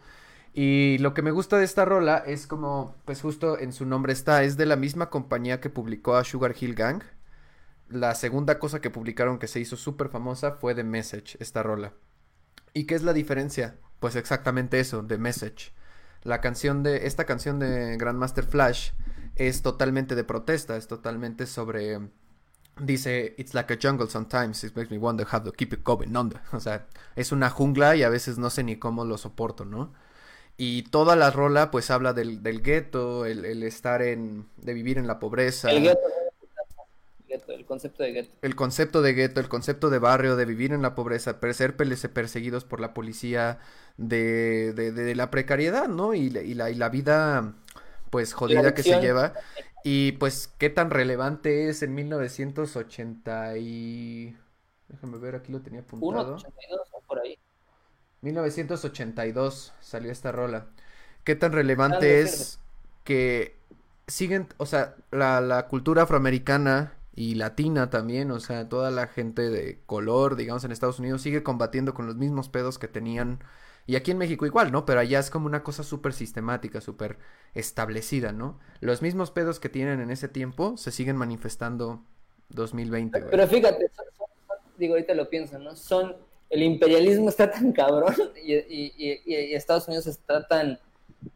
[0.54, 4.12] Y lo que me gusta de esta rola es como, pues justo en su nombre
[4.12, 7.02] está, es de la misma compañía que publicó a Sugar Hill Gang.
[7.88, 11.92] La segunda cosa que publicaron que se hizo súper famosa fue The Message, esta rola.
[12.74, 13.76] ¿Y qué es la diferencia?
[14.00, 15.72] Pues exactamente eso, The Message.
[16.22, 18.90] La canción de, esta canción de Grandmaster Flash
[19.36, 22.00] es totalmente de protesta, es totalmente sobre
[22.80, 26.16] dice, it's like a jungle sometimes, it makes me wonder how to keep it going
[26.16, 26.40] under.
[26.52, 29.92] O sea, es una jungla y a veces no sé ni cómo lo soporto, ¿no?
[30.56, 34.98] Y toda la rola pues habla del, del gueto, el, el, estar en, de vivir
[34.98, 35.70] en la pobreza.
[35.70, 36.00] El gueto,
[37.28, 38.30] el concepto de gueto.
[38.42, 42.64] El concepto de gueto, el concepto de barrio, de vivir en la pobreza, ser perseguidos
[42.64, 43.58] por la policía,
[43.96, 46.14] de, de, de la precariedad, ¿no?
[46.14, 47.54] Y, y, la, y la vida
[48.10, 49.34] pues jodida que se lleva.
[49.84, 54.36] Y pues qué tan relevante es en 1980 y...
[54.88, 56.38] Déjame ver, aquí lo tenía apuntado.
[56.38, 57.38] 182 por ahí.
[58.22, 60.66] 1982 salió esta rola.
[61.24, 62.58] ¿Qué tan relevante es
[63.04, 63.56] que
[64.06, 69.50] siguen, o sea, la, la cultura afroamericana y latina también, o sea, toda la gente
[69.50, 73.40] de color, digamos, en Estados Unidos sigue combatiendo con los mismos pedos que tenían
[73.86, 74.86] y aquí en México igual, ¿no?
[74.86, 77.18] Pero allá es como una cosa súper sistemática, súper
[77.54, 78.60] establecida, ¿no?
[78.78, 82.04] Los mismos pedos que tienen en ese tiempo se siguen manifestando
[82.50, 83.30] 2020, güey.
[83.32, 83.90] Pero fíjate,
[84.76, 85.74] digo, ahorita lo pienso, ¿no?
[85.74, 86.14] Son,
[86.50, 90.78] el imperialismo está tan cabrón y, y, Estados Unidos está tan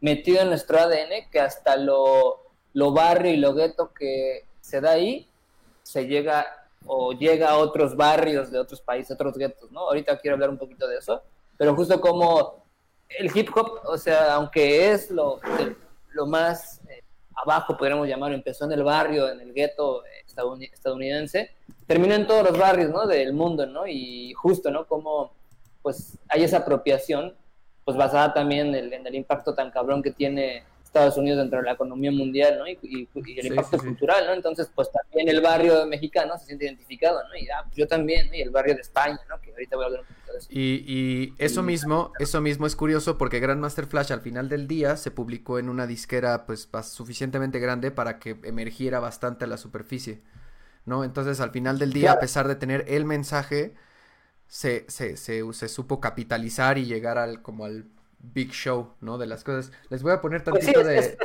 [0.00, 4.92] metido en nuestro ADN que hasta lo, lo barrio y lo gueto que se da
[4.92, 5.28] ahí
[5.92, 6.46] se llega
[6.86, 9.80] o llega a otros barrios de otros países, otros guetos, ¿no?
[9.80, 11.22] Ahorita quiero hablar un poquito de eso
[11.62, 12.64] pero justo como
[13.08, 15.38] el hip hop, o sea, aunque es lo,
[16.10, 17.04] lo más eh,
[17.36, 20.24] abajo, podríamos llamarlo, empezó en el barrio, en el gueto, eh,
[20.72, 21.52] estadounidense,
[21.86, 23.06] terminó en todos los barrios, ¿no?
[23.06, 23.86] Del mundo, ¿no?
[23.86, 24.88] Y justo, ¿no?
[24.88, 25.32] Como,
[25.82, 27.36] pues, hay esa apropiación,
[27.84, 31.72] pues, basada también en el impacto tan cabrón que tiene Estados Unidos dentro de la
[31.72, 32.68] economía mundial, ¿no?
[32.68, 34.34] Y, el impacto cultural, ¿no?
[34.34, 37.34] Entonces, pues también el barrio mexicano se siente identificado, ¿no?
[37.34, 38.34] Y ah, pues, yo también, ¿no?
[38.34, 39.40] Y el barrio de España, ¿no?
[39.40, 40.48] Que ahorita voy a hablar un poquito de eso.
[40.50, 44.98] Y, y eso mismo, eso mismo es curioso porque Grandmaster Flash al final del día
[44.98, 50.20] se publicó en una disquera, pues, suficientemente grande para que emergiera bastante a la superficie,
[50.84, 51.04] ¿no?
[51.04, 53.74] Entonces, al final del día, a pesar de tener el mensaje,
[54.46, 57.86] se, se, se, se supo capitalizar y llegar al, como al
[58.22, 59.18] big show, ¿no?
[59.18, 59.72] De las cosas.
[59.90, 60.98] Les voy a poner pues tantito de...
[60.98, 61.16] Es,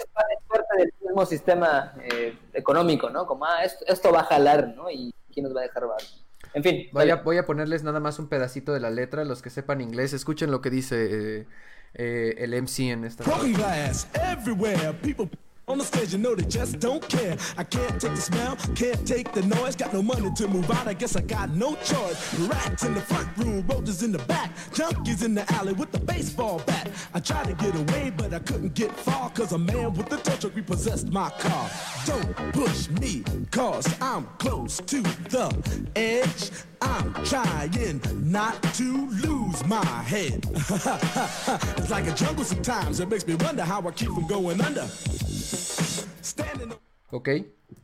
[0.48, 3.26] parte del mismo sistema eh, económico, ¿no?
[3.26, 4.90] Como, ah, esto, va a jalar, ¿no?
[4.90, 6.02] Y quién nos va a dejar bar.
[6.54, 6.88] En fin.
[6.92, 9.82] Voy a, voy a, ponerles nada más un pedacito de la letra, los que sepan
[9.82, 11.48] inglés, escuchen lo que dice eh,
[11.94, 13.24] eh, el MC en esta.
[15.70, 17.36] On the stage, you know they just don't care.
[17.58, 19.76] I can't take the smell, can't take the noise.
[19.76, 22.40] Got no money to move out, I guess I got no choice.
[22.40, 26.00] Rats in the front room, roaches in the back, junkies in the alley with the
[26.00, 26.90] baseball bat.
[27.14, 30.16] I tried to get away, but I couldn't get far, cause a man with a
[30.16, 31.70] tow truck repossessed my car.
[32.06, 36.50] Don't push me, cause I'm close to the edge.
[36.82, 38.00] I'm trying
[38.32, 40.46] not to lose my head.
[40.56, 44.88] it's like a jungle sometimes, it makes me wonder how I keep from going under.
[47.10, 47.30] Ok,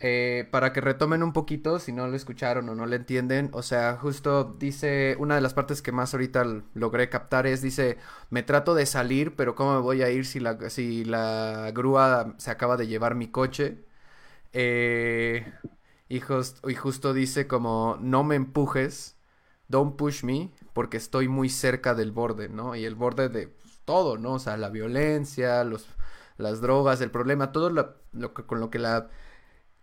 [0.02, 3.64] eh, para que retomen un poquito, si no lo escucharon o no lo entienden, o
[3.64, 7.98] sea, justo dice, una de las partes que más ahorita logré captar es, dice,
[8.30, 12.36] me trato de salir, pero ¿cómo me voy a ir si la, si la grúa
[12.38, 13.86] se acaba de llevar mi coche?
[14.54, 15.52] Eh,
[16.10, 19.18] y, y justo dice como, no me empujes,
[19.68, 22.76] don't push me, porque estoy muy cerca del borde, ¿no?
[22.76, 23.54] Y el borde de
[23.86, 24.34] todo, ¿no?
[24.34, 25.88] O sea, la violencia, los
[26.38, 29.10] las drogas, el problema, todo lo, que, con lo que la,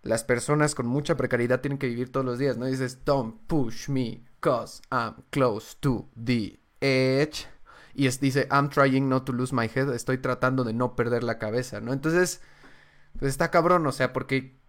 [0.03, 2.67] las personas con mucha precariedad tienen que vivir todos los días, ¿no?
[2.67, 7.47] dices, don't push me, cause I'm close to the edge.
[7.93, 11.25] Y es, dice, I'm trying not to lose my head, estoy tratando de no perder
[11.25, 11.93] la cabeza, ¿no?
[11.93, 12.41] Entonces,
[13.19, 14.61] pues está cabrón, o sea, porque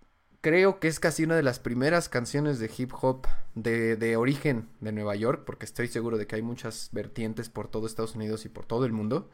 [0.41, 4.69] creo que es casi una de las primeras canciones de hip hop de, de, origen
[4.79, 8.45] de Nueva York, porque estoy seguro de que hay muchas vertientes por todo Estados Unidos
[8.45, 9.29] y por todo el mundo.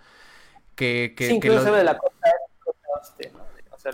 [0.76, 2.30] Que, que, sí, de la costa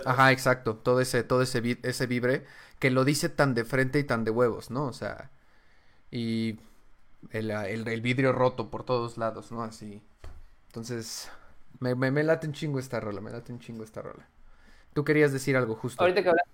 [0.04, 2.44] Ajá, exacto, todo ese, todo ese, ese vibre
[2.78, 4.86] que lo dice tan de frente y tan de huevos, ¿no?
[4.86, 5.30] O sea,
[6.10, 6.58] y
[7.30, 9.62] el, el, vidrio roto por todos lados, ¿no?
[9.62, 10.02] Así.
[10.68, 11.30] Entonces,
[11.80, 14.26] me, me, late un chingo esta rola, me late un chingo esta rola.
[14.92, 16.02] Tú querías decir algo justo.
[16.02, 16.46] Ahorita que hablas.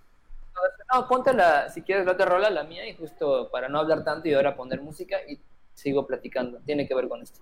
[0.93, 4.05] No, ponte la, si quieres la otra rola, la mía, y justo para no hablar
[4.05, 5.41] tanto y ahora poner música y
[5.75, 6.59] sigo platicando.
[6.61, 7.41] Tiene que ver con esto.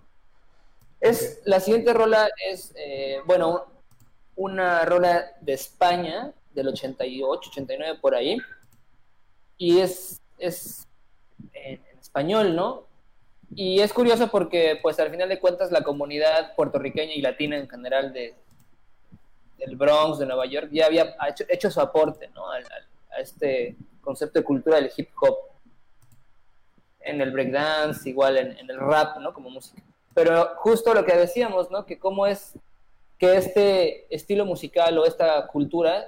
[1.01, 3.67] Es, La siguiente rola es, eh, bueno,
[4.39, 8.39] una rola de España del 88, 89 por ahí.
[9.59, 10.87] Y es, es
[11.53, 12.85] en, español, ¿no?
[13.55, 17.69] Y es curioso porque, pues al final de cuentas, la comunidad puertorriqueña y latina en
[17.69, 18.37] general de,
[19.59, 21.17] del Bronx, de Nueva York, ya había
[21.49, 22.49] hecho, su aporte, ¿no?
[22.51, 22.61] A,
[23.19, 25.37] este concepto de cultura del hip hop.
[27.01, 29.35] En el breakdance, igual en, en el rap, ¿no?
[29.35, 29.83] Como música.
[30.15, 31.85] Pero justo lo que decíamos, ¿no?
[31.85, 32.55] Que cómo es
[33.19, 36.07] que este estilo musical o esta cultura,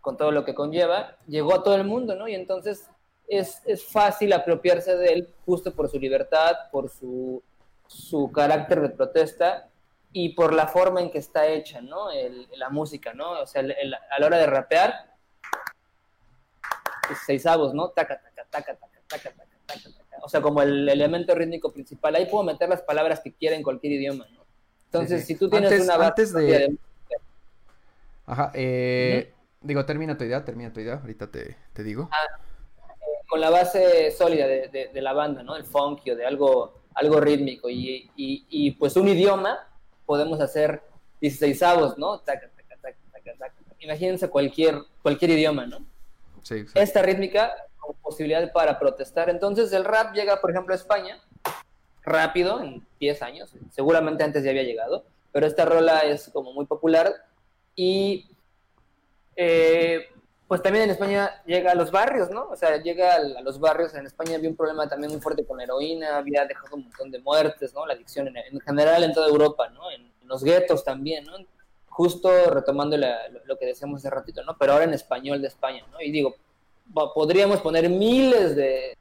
[0.00, 2.28] con todo lo que conlleva, llegó a todo el mundo, ¿no?
[2.28, 2.88] Y entonces
[3.26, 7.42] es, fácil apropiarse de él justo por su libertad, por su,
[8.34, 9.68] carácter de protesta
[10.12, 12.08] y por la forma en que está hecha, ¿no?
[12.56, 13.42] la música, ¿no?
[13.42, 14.94] O sea, a la hora de rapear,
[17.26, 17.88] seis avos, ¿no?
[17.90, 19.32] Taca, taca, taca, taca, taca, taca,
[19.66, 20.18] taca, taca.
[20.22, 22.14] O sea, como el elemento rítmico principal.
[22.14, 24.37] Ahí puedo meter las palabras que quiera en cualquier idioma, ¿no?
[24.92, 26.76] Entonces, si tú tienes una base antes de...
[28.24, 32.08] Ajá, eh, digo, termina tu idea, termina tu idea, ahorita te, digo.
[32.10, 32.40] Ah,
[32.78, 35.56] eh, con la base sólida de, la banda, ¿no?
[35.56, 39.58] El funky o de algo, algo rítmico y, pues un idioma,
[40.06, 40.82] podemos hacer
[41.20, 42.22] 16 avos, ¿no?
[43.80, 45.78] Imagínense cualquier, cualquier idioma, ¿no?
[46.42, 49.28] Sí, Esta rítmica con posibilidad para protestar.
[49.28, 51.20] Entonces el rap llega, por ejemplo, a España
[52.08, 56.66] rápido, en 10 años, seguramente antes ya había llegado, pero esta rola es como muy
[56.66, 57.12] popular
[57.76, 58.26] y
[59.36, 60.08] eh,
[60.48, 62.48] pues también en España llega a los barrios, ¿no?
[62.48, 65.58] O sea, llega a, los barrios, en España había un problema también muy fuerte con
[65.58, 67.86] la heroína, había dejado un montón de muertes, ¿no?
[67.86, 69.90] La adicción en, general en toda Europa, ¿no?
[69.90, 71.32] En, los guetos también, ¿no?
[71.88, 72.98] Justo retomando
[73.46, 74.58] lo que decíamos hace ratito, ¿no?
[74.58, 76.02] Pero ahora en español de España, ¿no?
[76.02, 76.34] Y digo,
[77.14, 78.94] podríamos poner miles de,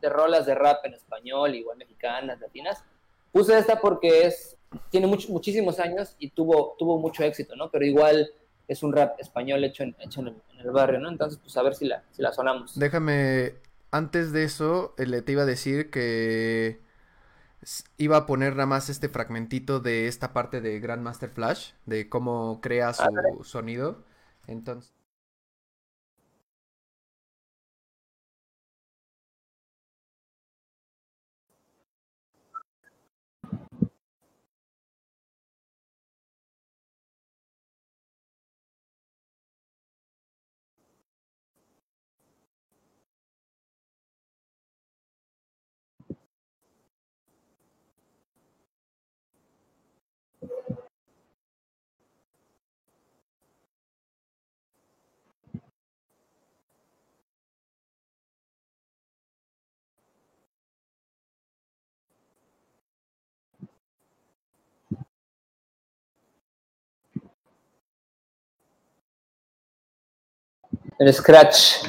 [0.00, 2.84] de rolas de rap en español, igual mexicanas, latinas.
[3.32, 4.56] Puse esta porque es,
[4.90, 7.70] tiene muchísimos años y tuvo, tuvo mucho éxito, ¿no?
[7.70, 8.30] Pero igual
[8.68, 11.08] es un rap español hecho en, hecho en, el, barrio, ¿no?
[11.08, 12.78] Entonces, pues a ver si la, si la sonamos.
[12.78, 13.54] Déjame,
[13.90, 16.80] antes de eso, eh, le te iba a decir que
[17.96, 22.60] iba a poner nada más este fragmentito de esta parte de Grandmaster Flash, de cómo
[22.60, 24.04] crea su sonido.
[24.46, 24.95] Entonces...
[70.98, 71.84] el Scratch.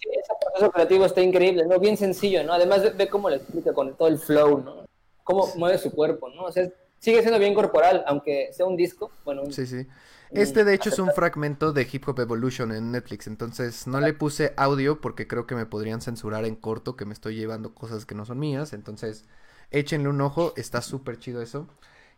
[0.00, 1.78] Ese proceso creativo está increíble, ¿no?
[1.78, 2.52] Bien sencillo, ¿no?
[2.52, 4.84] Además ve, cómo le explica con todo el flow, ¿no?
[5.24, 6.44] Cómo mueve su cuerpo, ¿no?
[6.44, 9.50] O sea, sigue siendo bien corporal, aunque sea un disco, bueno.
[9.50, 9.86] sí, sí.
[10.32, 14.12] Este de hecho es un fragmento de Hip Hop Evolution en Netflix, entonces no le
[14.12, 18.06] puse audio porque creo que me podrían censurar en corto que me estoy llevando cosas
[18.06, 19.24] que no son mías, entonces
[19.72, 21.66] échenle un ojo, está súper chido eso.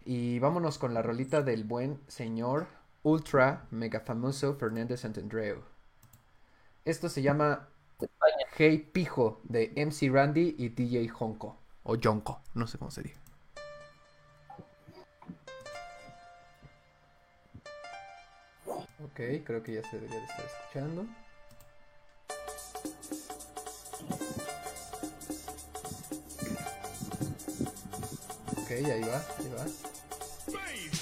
[0.05, 2.66] Y vámonos con la rolita del buen señor
[3.03, 5.62] ultra mega famoso Fernández Santandreu.
[6.85, 7.68] Esto se llama
[8.57, 11.59] Hey Pijo de MC Randy y DJ Honko.
[11.84, 13.20] O Jonko, no sé cómo se dice.
[19.05, 21.07] Ok, creo que ya se debería de estar escuchando.
[28.57, 31.01] Ok, ahí va, ahí va.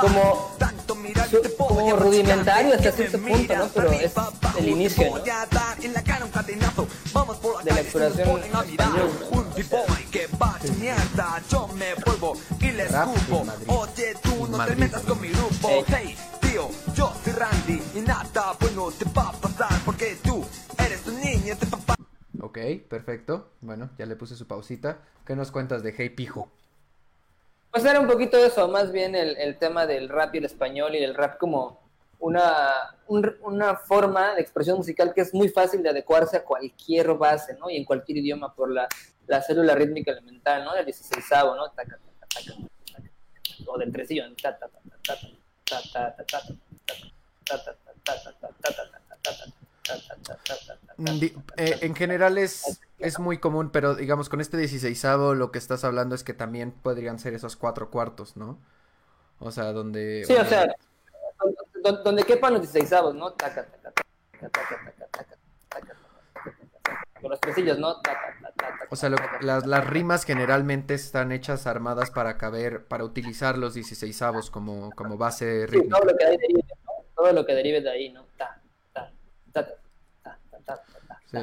[0.00, 0.50] Como,
[1.56, 3.68] como rudimentario hasta cierto punto, ¿no?
[3.68, 4.12] Pero es
[4.58, 5.22] el inicio, ¿no?
[7.62, 9.10] De la exploración española.
[11.50, 13.46] Yo me vuelvo y les escupo.
[13.68, 15.84] Oye, tú no te metas con mi grupo.
[15.88, 20.44] Hey, tío, yo soy Randy y nada bueno te va a pasar porque tú
[20.78, 21.96] eres un niño de papá.
[22.40, 23.50] Ok, perfecto.
[23.60, 24.98] Bueno, ya le puse su pausita.
[25.26, 26.50] ¿Qué nos cuentas de Hey Pijo?
[27.76, 31.04] Pues era un poquito eso, más bien el, tema del rap y el español y
[31.04, 31.78] el rap como
[32.20, 32.72] una,
[33.06, 37.68] una forma de expresión musical que es muy fácil de adecuarse a cualquier base, ¿no?
[37.68, 38.88] Y en cualquier idioma por la,
[39.26, 40.72] la célula rítmica elemental, ¿no?
[40.72, 41.22] Del 16
[41.54, 41.64] ¿no?
[43.66, 44.24] o del tresillo,
[51.56, 55.04] en general es es muy común, pero digamos, con este 16
[55.36, 58.58] lo que estás hablando es que también podrían ser esos cuatro cuartos, ¿no?
[59.38, 60.24] O sea, donde...
[60.24, 60.74] Sí, o sea,
[61.82, 63.34] donde, quepan los 16 ¿no?
[67.20, 67.96] Con los tresillos, ¿no?
[68.90, 69.10] O sea,
[69.40, 75.18] las, las, rimas generalmente están hechas armadas para caber, para utilizar los 16 como, como
[75.18, 75.96] base rítmica.
[75.96, 76.92] Sí, todo lo que derive, ¿no?
[77.14, 78.24] Todo lo que derive de ahí, ¿no?
[78.36, 78.60] Ta,
[78.92, 79.45] ta, ta, ta, ta, ta,
[81.30, 81.38] sí.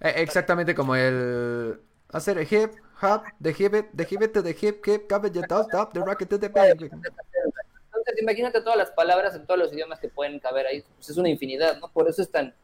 [0.00, 1.80] Exactamente como el
[2.10, 5.08] hacer hip hop, de hip de hip the hip hip,
[5.48, 9.98] top top, the rocket to the Entonces imagínate todas las palabras en todos los idiomas
[9.98, 11.90] que pueden caber ahí, pues es una infinidad, ¿no?
[11.90, 12.54] Por eso es tan,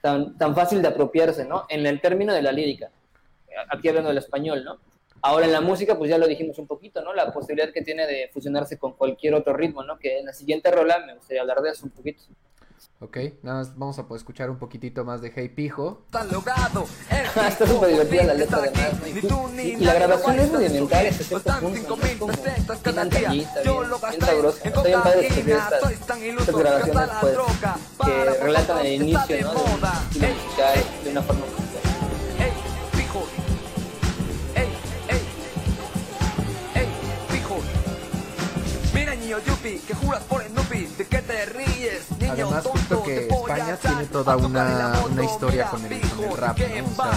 [0.00, 1.64] tan, tan fácil de apropiarse, ¿no?
[1.68, 2.90] En el término de la lírica,
[3.68, 4.78] aquí hablando del español, ¿no?
[5.22, 7.12] Ahora en la música, pues ya lo dijimos un poquito, ¿no?
[7.12, 9.98] La posibilidad que tiene de fusionarse con cualquier otro ritmo, ¿no?
[9.98, 12.22] Que en la siguiente rola me gustaría hablar de eso un poquito.
[13.00, 16.02] Ok, nada más vamos a poder escuchar un poquitito más de Hey Pijo.
[17.10, 19.62] Está súper divertida la letra además, ¿no?
[19.62, 22.04] y, la grabación es rudimental hasta cierto punto, ¿no?
[22.04, 23.76] Es como bien antallita, bien,
[24.10, 24.68] bien sabrosa.
[24.68, 27.36] Está bien padre escribir estas, estas grabaciones, pues,
[28.06, 29.54] que relatan el inicio, ¿no?
[30.12, 31.59] Del estilo musical de una forma
[39.30, 42.10] Niño yupi, que juras por Snoopy, ¿de qué te ríes?
[42.18, 46.58] Niño Además, justo que España tiene toda una, una historia con el, con el rap,
[46.58, 46.64] ¿no?
[46.64, 47.12] O sea,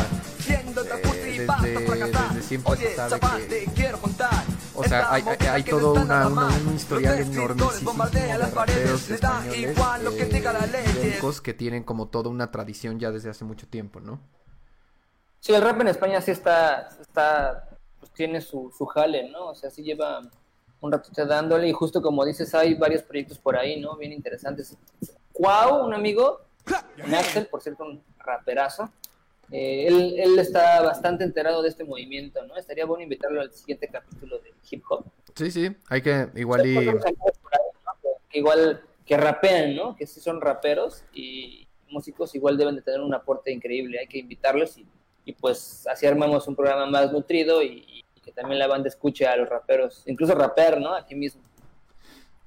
[0.46, 3.96] eh, desde, desde siempre se sabe que...
[4.76, 9.80] O sea, hay, hay, hay todo una, una, un historial enormísimo de raperos españoles
[11.00, 14.20] eh, que tienen como toda una tradición ya desde hace mucho tiempo, ¿no?
[15.40, 19.48] Sí, el rap en España sí está, está pues tiene su, su jale, ¿no?
[19.48, 20.22] O sea, sí lleva
[20.84, 23.96] un ratito dándole y justo como dices, hay varios proyectos por ahí, ¿no?
[23.96, 24.78] Bien interesantes.
[25.32, 26.42] Cuau, un amigo,
[27.16, 28.92] Axel, por cierto, un raperazo,
[29.50, 32.58] eh, él, él, está bastante enterado de este movimiento, ¿no?
[32.58, 35.06] Estaría bueno invitarlo al siguiente capítulo de hip hop.
[35.36, 36.90] Sí, sí, hay que igual y...
[38.36, 39.96] Igual que rapean, ¿no?
[39.96, 44.18] Que sí son raperos y músicos igual deben de tener un aporte increíble, hay que
[44.18, 44.86] invitarlos y,
[45.24, 49.36] y pues así armamos un programa más nutrido y, que también la banda escuche a
[49.36, 50.94] los raperos, incluso raper, ¿no?
[50.96, 51.42] Aquí mismo.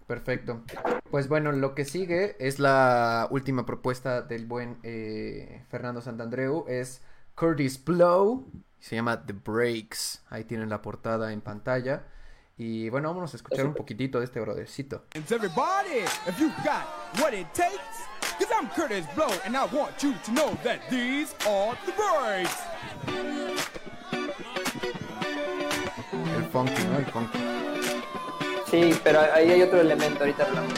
[0.07, 0.63] Perfecto.
[1.11, 6.65] Pues bueno, lo que sigue es la última propuesta del buen eh, Fernando Santandreu.
[6.69, 7.03] Es
[7.35, 8.47] Curtis Blow.
[8.79, 10.25] Se llama The Breaks.
[10.31, 12.05] Ahí tienen la portada en pantalla.
[12.57, 15.05] Y bueno, vamos a escuchar un poquitito de este brodercito.
[15.13, 15.25] El
[26.57, 26.99] funky, ¿no?
[26.99, 27.39] El funky.
[28.71, 30.73] Sí, pero ahí hay otro elemento, ahorita hablamos.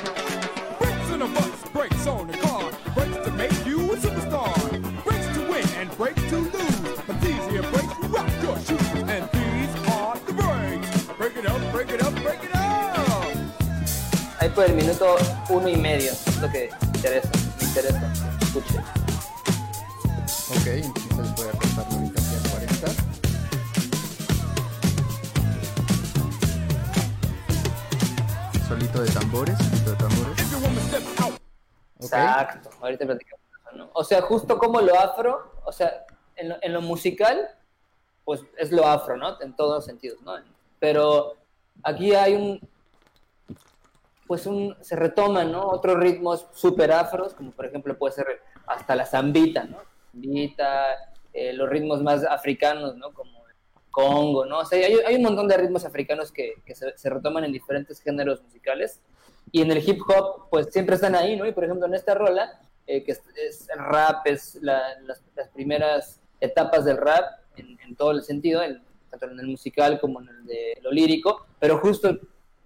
[14.41, 15.17] Ahí por el minuto
[15.49, 18.79] uno y medio, es lo que me interesa, me interesa, escuche.
[20.51, 22.08] Ok, entonces voy a cortarlo
[28.69, 30.39] solito de tambores, solito de tambores.
[32.01, 33.45] Exacto, ahorita platicamos
[33.75, 33.91] ¿no?
[33.95, 36.05] O sea, justo como lo afro, o sea,
[36.37, 37.49] en lo, musical,
[38.25, 39.41] pues es lo afro, ¿no?
[39.41, 40.35] En todos los sentidos, ¿no?
[40.79, 41.37] Pero
[41.83, 42.61] aquí hay un,
[44.27, 45.67] pues un, se retoman, ¿no?
[45.67, 49.79] Otros ritmos super afros, como por ejemplo puede ser hasta la zambita, ¿no?
[50.13, 53.13] Zambita, eh, los ritmos más africanos, ¿no?
[53.99, 54.61] Congo, ¿no?
[54.61, 59.01] O sea, hay, un montón de ritmos africanos que, se, retoman en diferentes géneros musicales.
[59.51, 61.45] Y en el hip hop, pues siempre están ahí, ¿no?
[61.47, 66.21] Y por ejemplo, en esta rola, eh, que es, el rap, es la, las, primeras
[66.41, 67.25] etapas del rap,
[67.57, 68.81] en, todo el sentido, en,
[69.11, 72.17] tanto en el musical como en el de lo lírico, pero justo,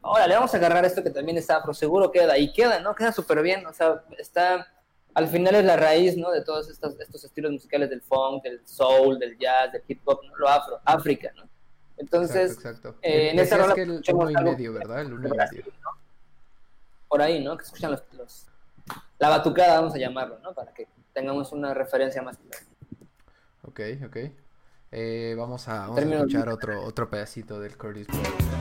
[0.03, 2.95] ahora le vamos a agarrar esto que también está afro, seguro queda, y queda, ¿no?
[2.95, 4.70] Queda súper bien, o sea, está
[5.15, 6.31] al final es la raíz, ¿no?
[6.31, 10.21] De todos estos, estos estilos musicales del funk, del soul, del jazz, del hip hop,
[10.25, 10.37] ¿no?
[10.37, 11.49] lo afro, África, ¿no?
[11.97, 12.99] Entonces, exacto, exacto.
[13.03, 15.03] Eh, en esta rola que el uno y medio, ¿verdad?
[15.03, 15.65] El uno y medio.
[15.83, 15.91] ¿no?
[17.09, 17.57] Por ahí, ¿no?
[17.57, 18.47] Que escuchan los, los,
[19.19, 20.55] la batucada, vamos a llamarlo, ¿no?
[20.55, 22.65] Para que tengamos una referencia más clara.
[23.63, 24.17] Ok, ok.
[24.91, 28.52] Eh, vamos a, vamos a escuchar otro, otro pedacito del Curtis Blow.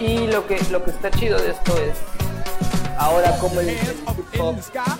[0.00, 1.98] Y lo que, lo que está chido de esto es
[2.96, 4.98] ahora como el, hip hop está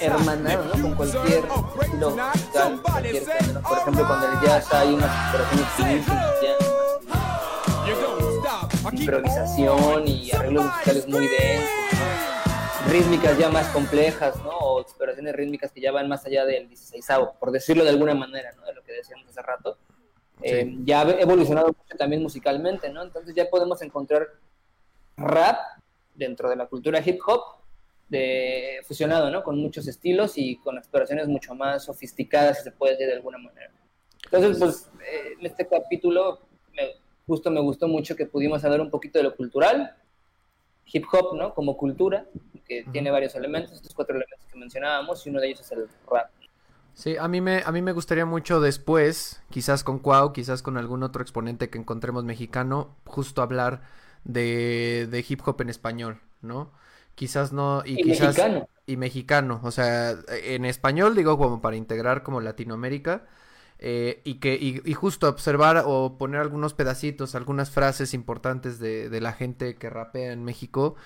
[0.00, 0.82] hermanado ¿no?
[0.82, 1.44] con cualquier
[1.80, 3.62] estilo musical, cualquier género.
[3.62, 6.38] Por ejemplo, con el jazz hay unas exploraciones finísimas
[8.92, 11.68] improvisación y arreglos musicales muy densos,
[12.88, 14.50] rítmicas ya más complejas, ¿no?
[14.50, 17.06] O exploraciones rítmicas que ya van más allá del 16
[17.38, 18.64] por decirlo de alguna manera, ¿no?
[18.64, 19.78] De lo que decíamos hace rato.
[20.42, 23.02] Eh, ya ha evolucionado mucho también musicalmente, ¿no?
[23.02, 24.28] Entonces ya podemos encontrar
[25.16, 25.58] rap
[26.14, 27.42] dentro de la cultura hip hop
[28.08, 29.42] de, fusionado, ¿no?
[29.42, 33.38] Con muchos estilos y con exploraciones mucho más sofisticadas, si se puede decir de alguna
[33.38, 33.70] manera.
[34.24, 36.40] Entonces, pues, eh, en este capítulo
[36.74, 36.94] me,
[37.26, 39.94] justo me gustó mucho que pudimos hablar un poquito de lo cultural,
[40.86, 41.54] hip hop, ¿no?
[41.54, 42.26] Como cultura,
[42.66, 42.92] que uh -huh.
[42.92, 46.30] tiene varios elementos, estos cuatro elementos que mencionábamos, y uno de ellos es el rap.
[46.98, 50.76] Sí, a mí me, a mí me gustaría mucho después, quizás con Cuau, quizás con
[50.76, 53.82] algún otro exponente que encontremos mexicano, justo hablar
[54.24, 56.72] de, de hip hop en español, ¿no?
[57.14, 58.36] Quizás no, y, y quizás...
[58.36, 58.68] Mexicano.
[58.84, 63.26] Y mexicano, o sea, en español digo como para integrar como Latinoamérica.
[63.78, 69.08] Eh, y que y, y, justo observar o poner algunos pedacitos, algunas frases importantes de,
[69.08, 70.96] de la gente que rapea en México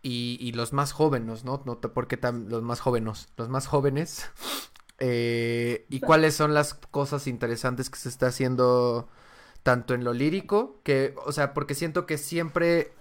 [0.00, 1.60] y, y los más jóvenes, ¿no?
[1.66, 4.30] no porque tam, los más jóvenes, los más jóvenes
[5.00, 9.08] eh, y cuáles son las cosas interesantes que se está haciendo
[9.62, 12.92] tanto en lo lírico, que, o sea, porque siento que siempre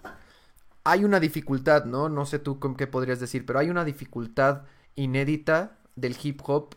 [0.84, 2.10] hay una dificultad, ¿no?
[2.10, 4.64] No sé tú con qué podrías decir, pero hay una dificultad
[4.96, 6.76] inédita del hip hop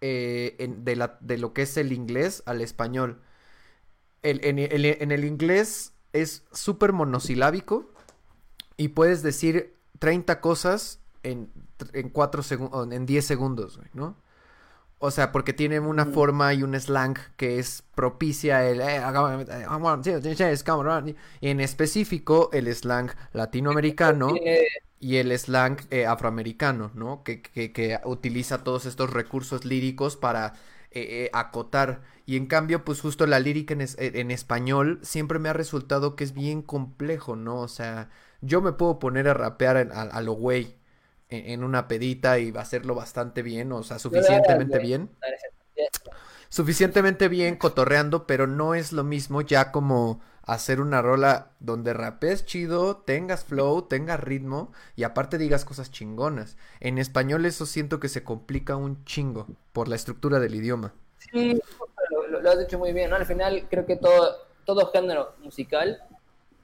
[0.00, 3.20] eh, de, la, de lo que es el inglés al español.
[4.22, 7.90] en, el inglés es súper monosilábico
[8.76, 11.50] y puedes decir 30 cosas en,
[11.92, 12.42] en, 4
[12.90, 14.16] en 10 segundos, ¿no?
[15.02, 18.82] O sea, porque tiene una forma y un slang que es propicia el...
[18.82, 19.00] Eh,
[21.40, 24.34] y en específico el slang latinoamericano
[25.00, 27.22] y el slang eh, afroamericano, ¿no?
[27.22, 30.52] Que, que, que, utiliza todos estos recursos líricos para
[30.90, 32.02] eh, acotar.
[32.26, 36.24] Y en cambio, pues justo la lírica en, en, español siempre me ha resultado que
[36.24, 37.56] es bien complejo, ¿no?
[37.56, 38.10] O sea,
[38.42, 40.79] yo me puedo poner a rapear a, a lo güey
[41.30, 45.10] en, una pedita y va a hacerlo bastante bien, o sea, suficientemente bien.
[46.48, 52.44] Suficientemente bien cotorreando, pero no es lo mismo ya como hacer una rola donde rapes
[52.44, 56.56] chido, tengas flow, tengas ritmo y aparte digas cosas chingonas.
[56.80, 60.92] En español eso siento que se complica un chingo por la estructura del idioma.
[61.18, 61.60] Sí,
[62.28, 63.16] lo, has dicho muy bien, ¿no?
[63.16, 66.02] Al final creo que todo, todo género musical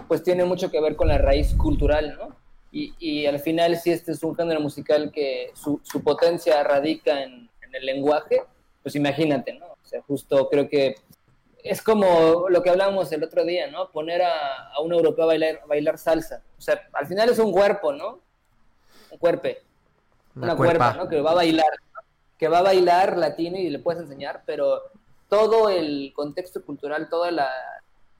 [0.08, 2.36] pues tiene mucho que ver con la raíz cultural, ¿no?
[2.72, 7.84] Y, al final, si este es un género musical que su, potencia radica en, el
[7.84, 8.42] lenguaje,
[8.82, 9.66] pues imagínate, ¿no?
[9.66, 10.94] O sea, justo creo que
[11.62, 13.90] es como lo que hablábamos el otro día, ¿no?
[13.90, 16.42] Poner a, a un europeo a bailar, bailar salsa.
[16.58, 18.20] O sea, al final es un cuerpo, ¿no?
[19.10, 19.48] Un cuerpo.
[20.36, 21.08] Una, cuerpa, ¿no?
[21.08, 21.70] Que va a bailar,
[22.38, 24.82] que va a bailar latino y le puedes enseñar, pero
[25.28, 27.50] todo el contexto cultural, toda la,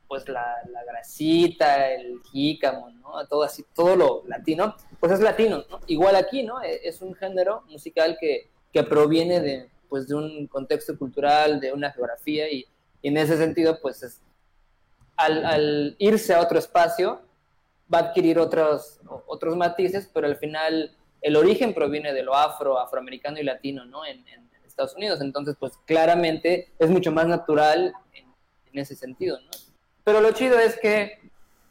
[0.09, 3.27] pues la, la grasita, el jícamo, ¿no?
[3.29, 5.81] Todo así, todo lo latino, pues es latino, ¿no?
[5.87, 6.63] Igual aquí, ¿no?
[6.63, 11.73] E, es un género musical que, que proviene de, pues de un contexto cultural, de
[11.73, 12.67] una geografía y,
[13.03, 14.21] en ese sentido, pues es,
[15.17, 17.21] al, irse a otro espacio
[17.93, 22.81] va a adquirir otros, otros matices, pero al final el origen proviene de lo afro,
[22.81, 24.05] afroamericano y latino, ¿no?
[24.05, 28.27] En, en Estados Unidos, entonces, pues claramente es mucho más natural en,
[28.73, 29.66] en ese sentido, ¿no?
[30.07, 31.19] Pero lo chido es que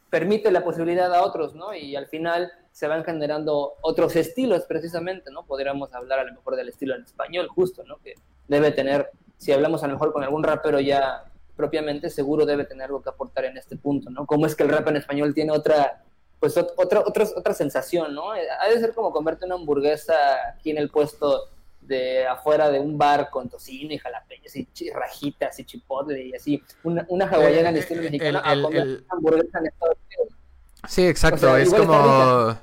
[0.09, 1.73] permite la posibilidad a otros, ¿no?
[1.73, 5.45] Y al final se van generando otros estilos precisamente, ¿no?
[5.45, 7.95] Podríamos hablar a lo mejor del estilo en español, justo, ¿no?
[7.99, 8.15] Que
[8.49, 11.23] debe tener, si hablamos a lo mejor con algún rapero ya
[11.55, 14.25] propiamente, seguro debe tener algo que aportar en este punto, ¿no?
[14.25, 16.03] Cómo es que el rap en español tiene otra,
[16.37, 18.31] pues otra, otra, otra sensación, ¿no?
[18.31, 20.13] Ha de ser como comerte una hamburguesa
[20.49, 21.51] aquí en el puesto
[21.87, 26.63] de afuera de un bar con tocino y jalapeños y rajitas y chipotle y así,
[26.83, 30.39] una, una hawaiana en estilo mexicano a comer hamburguesa en Estados Unidos.
[30.87, 32.57] Sí, exacto, es como...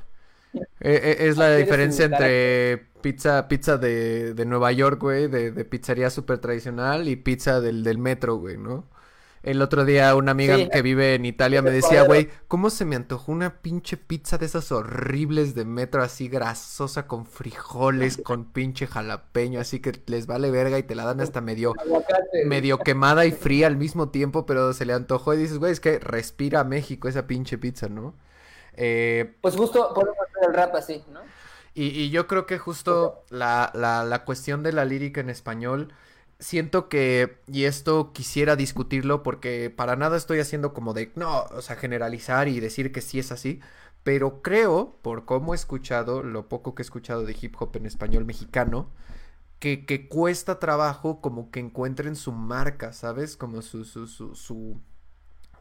[0.55, 5.65] Eh, eh, es la diferencia entre pizza pizza de, de Nueva York, güey, de, de
[5.65, 8.87] pizzería súper tradicional y pizza del, del metro, güey, ¿no?
[9.43, 12.95] El otro día una amiga que vive en Italia me decía, güey, ¿cómo se me
[12.95, 18.87] antojó una pinche pizza de esas horribles de metro así grasosa con frijoles, con pinche
[18.87, 21.75] jalapeño, así que les vale verga y te la dan hasta medio,
[22.47, 25.81] medio quemada y fría al mismo tiempo, pero se le antojó y dices, güey, es
[25.81, 28.15] que respira México esa pinche pizza, ¿no?
[28.75, 31.21] Eh, pues justo podemos hacer el rap así, ¿no?
[31.75, 35.93] Y, y yo creo que justo la, la, la cuestión de la lírica en español
[36.43, 41.63] siento que, y esto quisiera discutirlo porque para nada estoy haciendo como de, no, o
[41.63, 43.61] sea, generalizar y decir que sí es así,
[44.03, 47.87] pero creo, por cómo he escuchado, lo poco que he escuchado de hip hop en
[47.87, 48.91] español mexicano,
[49.61, 53.37] que, que cuesta trabajo como que encuentren su marca, ¿sabes?
[53.37, 54.81] Como su, su, su, su,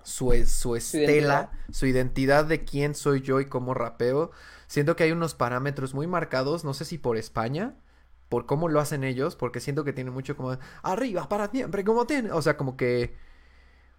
[0.03, 4.31] su, su estela, su identidad de quién soy yo y cómo rapeo.
[4.67, 7.75] Siento que hay unos parámetros muy marcados, no sé si por España,
[8.31, 12.07] por cómo lo hacen ellos, porque siento que tiene mucho como arriba para siempre, como
[12.07, 13.13] tiene, o sea, como que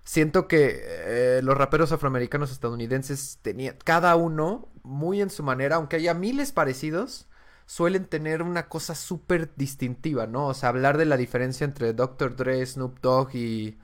[0.04, 5.96] siento que eh, los raperos afroamericanos estadounidenses tenían cada uno muy en su manera, aunque
[5.96, 7.28] haya miles parecidos,
[7.66, 10.46] suelen tener una cosa súper distintiva, ¿no?
[10.46, 12.34] O sea, hablar de la diferencia entre Dr.
[12.34, 13.78] Dre, Snoop Dogg y,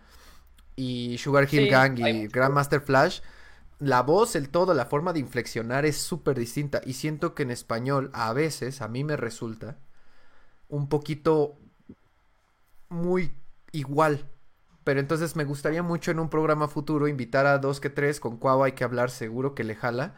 [0.76, 3.20] y Sugar Hill Gang y Grandmaster Flash.
[3.80, 6.80] La voz, el todo, la forma de inflexionar es súper distinta.
[6.86, 9.76] Y siento que en español, a veces, a mí me resulta
[10.68, 11.56] un poquito
[12.88, 13.32] muy
[13.72, 14.24] igual.
[14.84, 18.38] Pero entonces me gustaría mucho en un programa futuro invitar a dos que tres con
[18.38, 20.14] Cuau hay que hablar, seguro que le jala.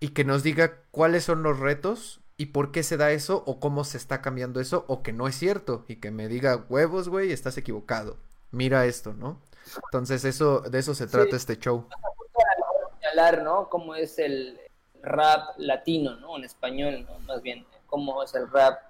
[0.00, 3.60] Y que nos diga cuáles son los retos y por qué se da eso o
[3.60, 5.84] cómo se está cambiando eso o que no es cierto.
[5.86, 8.16] Y que me diga, huevos, güey, estás equivocado.
[8.50, 9.40] Mira esto, ¿no?
[9.86, 11.86] Entonces eso, de eso se trata este show.
[13.42, 13.68] ¿no?
[13.68, 14.58] Cómo es el
[15.02, 16.36] rap latino, ¿no?
[16.36, 17.18] En español, ¿no?
[17.20, 18.80] Más bien, cómo es el rap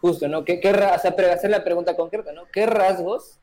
[0.00, 0.44] Justo, ¿no?
[0.44, 2.46] ¿Qué, qué o sea, hacer la pregunta concreta, ¿no?
[2.52, 3.38] ¿Qué rasgos,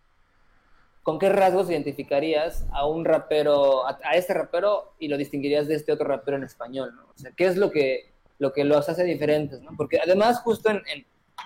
[1.02, 5.92] con qué rasgos identificarías a un rapero, a, este rapero y lo distinguirías de este
[5.92, 7.04] otro rapero en español, ¿no?
[7.04, 9.72] O sea, ¿qué es lo que, lo que los hace diferentes, ¿no?
[9.76, 10.82] Porque además justo en,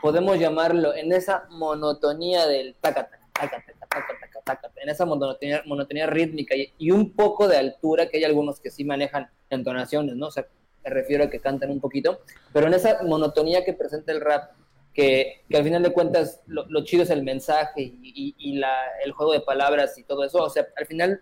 [0.02, 6.08] podemos llamarlo, en esa monotonía del taca, taca, taca, taca, taca, en esa monotonía, monotonía
[6.08, 10.28] rítmica y, un poco de altura, que hay algunos que sí manejan entonaciones, ¿no?
[10.28, 10.48] O sea,
[10.84, 12.22] me refiero a que cantan un poquito,
[12.54, 14.52] pero en esa monotonía que presenta el rap,
[14.98, 18.76] que, que al final de cuentas lo, chido es el mensaje y, y, la,
[19.06, 21.22] el juego de palabras y todo eso, o sea, al final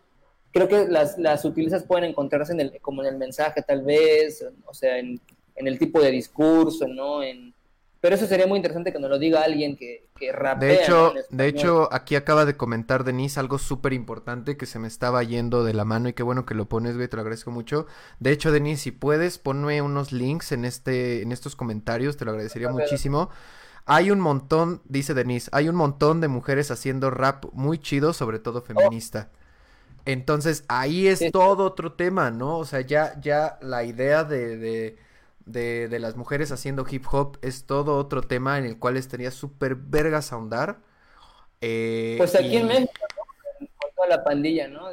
[0.54, 4.48] creo que las, las sutilezas pueden encontrarse en el, como en el mensaje tal vez,
[4.66, 5.20] o sea, en,
[5.58, 7.22] en el tipo de discurso, ¿no?
[7.22, 7.54] En,
[8.00, 10.70] pero eso sería muy interesante que nos lo diga alguien que, que rapea.
[10.70, 14.88] De hecho, de hecho, aquí acaba de comentar Denise algo súper importante que se me
[14.88, 17.52] estaba yendo de la mano y qué bueno que lo pones, güey, te lo agradezco
[17.52, 17.88] mucho.
[18.22, 22.32] De hecho, Denise, si puedes, ponme unos links en este, en estos comentarios, te lo
[22.32, 23.32] agradecería muchísimo.
[23.86, 28.40] Hay un montón, dice Denise, hay un montón de mujeres haciendo rap muy chido, sobre
[28.40, 29.30] todo feminista.
[30.06, 32.58] Entonces, ahí es todo otro tema, ¿no?
[32.58, 34.98] O sea, ya, ya la idea de
[35.46, 39.32] de, de, las mujeres haciendo hip hop es todo otro tema en el cual estaría
[39.32, 40.80] súper vergas ahondar.
[41.62, 42.92] Eh, pues aquí en México,
[43.60, 44.88] con toda la pandilla, ¿no?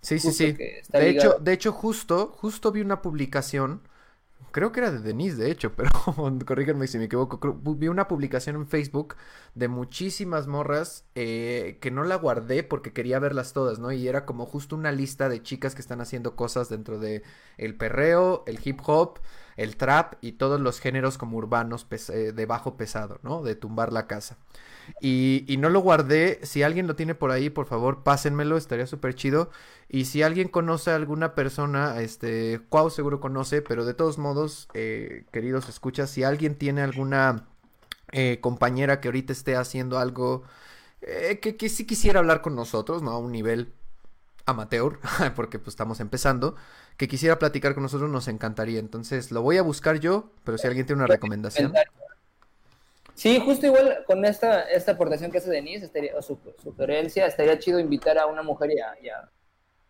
[0.00, 0.52] sí, sí, sí.
[0.52, 3.82] De hecho, de hecho, justo, justo vi una publicación,
[4.56, 5.90] creo que era de Denise, de hecho, pero
[6.46, 7.38] corríganme si me equivoco,
[7.76, 9.16] vi una publicación en Facebook
[9.54, 13.92] de muchísimas morras eh, que no la guardé porque quería verlas todas, ¿no?
[13.92, 17.22] Y era como justo una lista de chicas que están haciendo cosas dentro de
[17.58, 19.18] el perreo, el hip hop,
[19.56, 23.42] el trap y todos los géneros como urbanos eh, de bajo pesado, ¿no?
[23.42, 24.36] De tumbar la casa.
[25.00, 26.40] Y, no lo guardé.
[26.42, 29.50] Si alguien lo tiene por ahí, por favor, pásenmelo, estaría súper chido.
[29.88, 34.68] Y si alguien conoce a alguna persona, este, Cuau seguro conoce, pero de todos modos,
[34.74, 37.48] eh, queridos escuchas, si alguien tiene alguna
[38.12, 40.44] eh, compañera que ahorita esté haciendo algo
[41.40, 43.12] que, que sí quisiera hablar con nosotros, ¿no?
[43.12, 43.72] A un nivel
[44.46, 44.98] amateur,
[45.36, 46.56] porque pues estamos empezando,
[46.96, 48.78] que quisiera platicar con nosotros, nos encantaría.
[48.78, 51.72] Entonces lo voy a buscar yo, pero si alguien tiene una recomendación.
[53.14, 57.58] Sí, justo igual con esta, esta aportación que hace Denise, estaría, o su sugerencia, estaría
[57.58, 59.30] chido invitar a una mujer y a,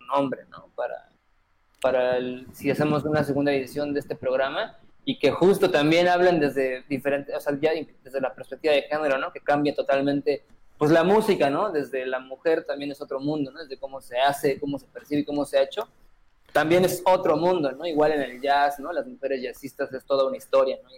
[0.00, 0.70] un hombre, ¿no?
[0.76, 1.10] Para,
[1.80, 2.18] para
[2.52, 7.34] si hacemos una segunda edición de este programa y que justo también hablen desde diferentes,
[7.34, 7.72] o sea, ya
[8.04, 9.32] desde la perspectiva de género, ¿no?
[9.32, 10.44] Que cambie totalmente
[10.78, 11.72] pues la música, ¿no?
[11.72, 13.60] Desde la mujer también es otro mundo, ¿no?
[13.60, 15.88] Desde cómo se hace, cómo se percibe, cómo se ha hecho,
[16.56, 17.84] también es otro mundo, ¿no?
[17.84, 18.90] Igual en el jazz, ¿no?
[18.90, 20.88] Las mujeres jazzistas es toda una historia, ¿no?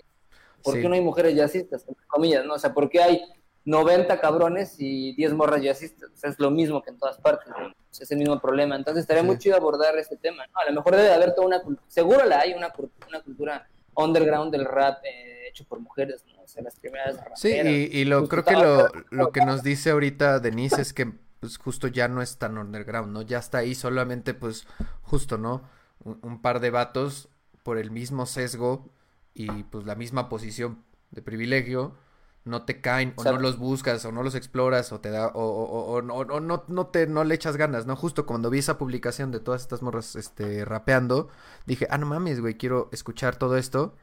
[0.62, 1.84] ¿Por qué no hay mujeres jazzistas?
[1.88, 2.54] Entre comillas, ¿no?
[2.54, 3.24] O sea, ¿por qué hay
[3.64, 6.10] 90 cabrones y 10 morras jazzistas?
[6.22, 7.72] es lo mismo que en todas partes, ¿no?
[7.90, 8.76] Es el mismo problema.
[8.76, 10.60] Entonces estaría muy chido abordar este tema, ¿no?
[10.60, 12.72] A lo mejor debe haber toda una seguro la hay, una,
[13.08, 16.62] una cultura underground del rap eh, hecho por mujeres, ¿no?
[16.62, 20.92] las primeras Sí, y, lo creo que lo, lo que nos dice ahorita Denise es
[20.92, 23.22] que pues justo ya no es tan underground, ¿no?
[23.22, 24.66] Ya está ahí solamente pues
[25.02, 25.62] justo, ¿no?
[26.04, 27.28] Un, par de vatos
[27.62, 28.88] por el mismo sesgo
[29.34, 31.96] y pues la misma posición de privilegio
[32.44, 35.42] no te caen o, no los buscas o no los exploras o te da o,
[35.42, 37.96] o, o, no, no, no te no le echas ganas, ¿no?
[37.96, 41.28] Justo cuando vi esa publicación de todas estas morras este rapeando,
[41.66, 43.96] dije, "Ah, no mames, güey, quiero escuchar todo esto."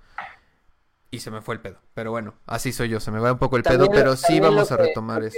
[1.16, 1.78] y se me fue el pedo.
[1.94, 4.72] Pero bueno, así soy yo, se me va un poco el pedo, pero sí vamos
[4.72, 5.38] a retomar eso.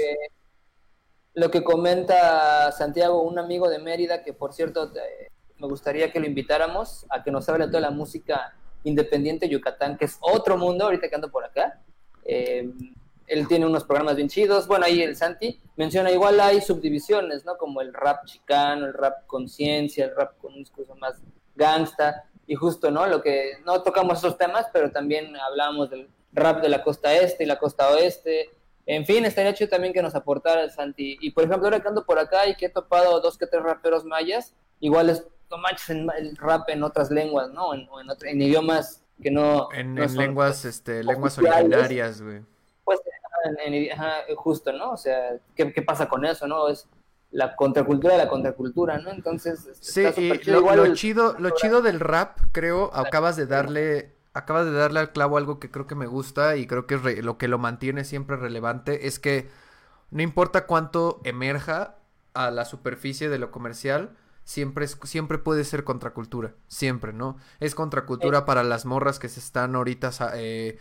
[1.38, 4.92] Lo que comenta Santiago, un amigo de Mérida, que por cierto
[5.60, 10.00] me gustaría que lo invitáramos a que nos hable de toda la música independiente Yucatán,
[10.00, 11.80] que es otro mundo, ahorita que ando por acá.
[12.26, 12.68] Eh,
[13.28, 14.68] él tiene unos programas bien chidos.
[14.68, 17.56] Bueno, ahí el Santi menciona, igual hay subdivisiones, ¿no?
[17.56, 21.22] Como el rap chicano, el rap conciencia, el rap con un discurso más
[21.56, 23.06] gangsta y justo, ¿no?
[23.06, 27.44] Lo que no tocamos esos temas, pero también hablábamos del rap de la costa este
[27.44, 28.57] y la costa oeste.
[28.88, 31.18] En fin, estaría hecho también que nos aportara el Santi.
[31.22, 33.62] Y por ejemplo, ahora que ando por acá y que he topado dos que tres
[33.62, 37.74] raperos mayas, igual es manches el rap en otras lenguas, ¿no?
[37.74, 37.88] En,
[38.24, 39.70] en, idiomas que no.
[39.72, 42.42] En, lenguas, este, lenguas originarias, güey.
[42.84, 43.00] Pues,
[44.36, 44.92] justo, ¿no?
[44.92, 46.68] O sea, ¿qué, ¿qué pasa con eso, no?
[46.68, 46.88] Es
[47.32, 49.12] la contracultura de la contracultura, ¿no?
[49.12, 54.72] Entonces, sí, y lo, chido, lo chido del rap, creo, acabas de darle, acabas de
[54.72, 57.48] darle al clavo algo que creo que me gusta y creo que es lo que
[57.48, 59.50] lo mantiene siempre relevante, es que
[60.12, 61.96] no importa cuánto emerja
[62.34, 67.38] a la superficie de lo comercial, siempre, es, siempre puede ser contracultura, siempre, ¿no?
[67.60, 70.80] Es contracultura para las morras que se están ahorita eh,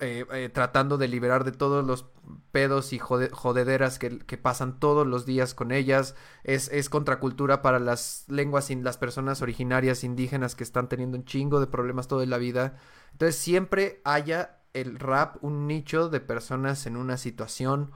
[0.00, 2.06] eh, eh, tratando de liberar de todos los
[2.50, 6.14] pedos y jodederas que, pasan todos los días con ellas.
[6.44, 11.24] Es, es contracultura para las lenguas, y las personas originarias indígenas que están teniendo un
[11.24, 12.78] chingo de problemas toda la vida.
[13.12, 17.92] Entonces siempre haya el rap un nicho de personas en una situación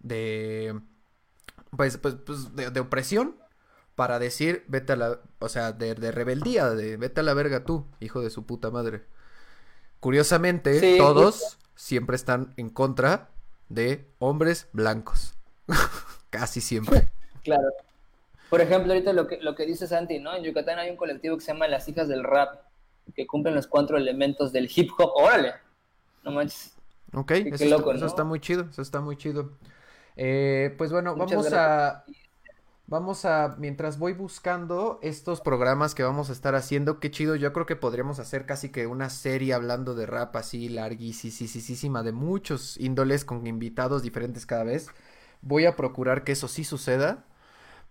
[0.00, 0.80] de...
[1.76, 3.36] Pues, pues, pues de, opresión,
[3.96, 7.64] para decir, vete a la, o sea, de, de, rebeldía, de vete a la verga
[7.64, 9.06] tú, hijo de su puta madre.
[10.04, 13.30] Curiosamente, todos siempre están en contra
[13.70, 15.32] de hombres blancos.
[16.28, 17.08] Casi siempre.
[17.42, 17.70] Claro.
[18.50, 20.36] Por ejemplo, ahorita lo que, lo que dice Santi, ¿no?
[20.36, 22.60] En Yucatán hay un colectivo que se llama Las Hijas del Rap,
[23.16, 25.10] que cumplen los cuatro elementos del hip hop.
[25.14, 25.54] ¡Órale!
[26.22, 26.74] No manches.
[27.14, 29.52] Ok, eso, está, muy chido, eso está muy chido.
[30.16, 32.04] Eh, pues bueno, vamos a...
[32.86, 37.50] Vamos a, mientras voy buscando estos programas que vamos a estar haciendo, qué chido, yo
[37.54, 42.76] creo que podríamos hacer casi que una serie hablando de rap así larguísima, de muchos
[42.78, 44.88] índoles con invitados diferentes cada vez.
[45.40, 47.24] Voy a procurar que eso sí suceda,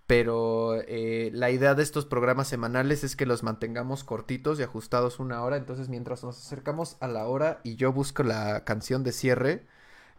[0.08, 5.20] pero eh, la idea de estos programas semanales es que los mantengamos cortitos y ajustados
[5.20, 9.12] una hora, entonces mientras nos acercamos a la hora y yo busco la canción de
[9.12, 9.66] cierre,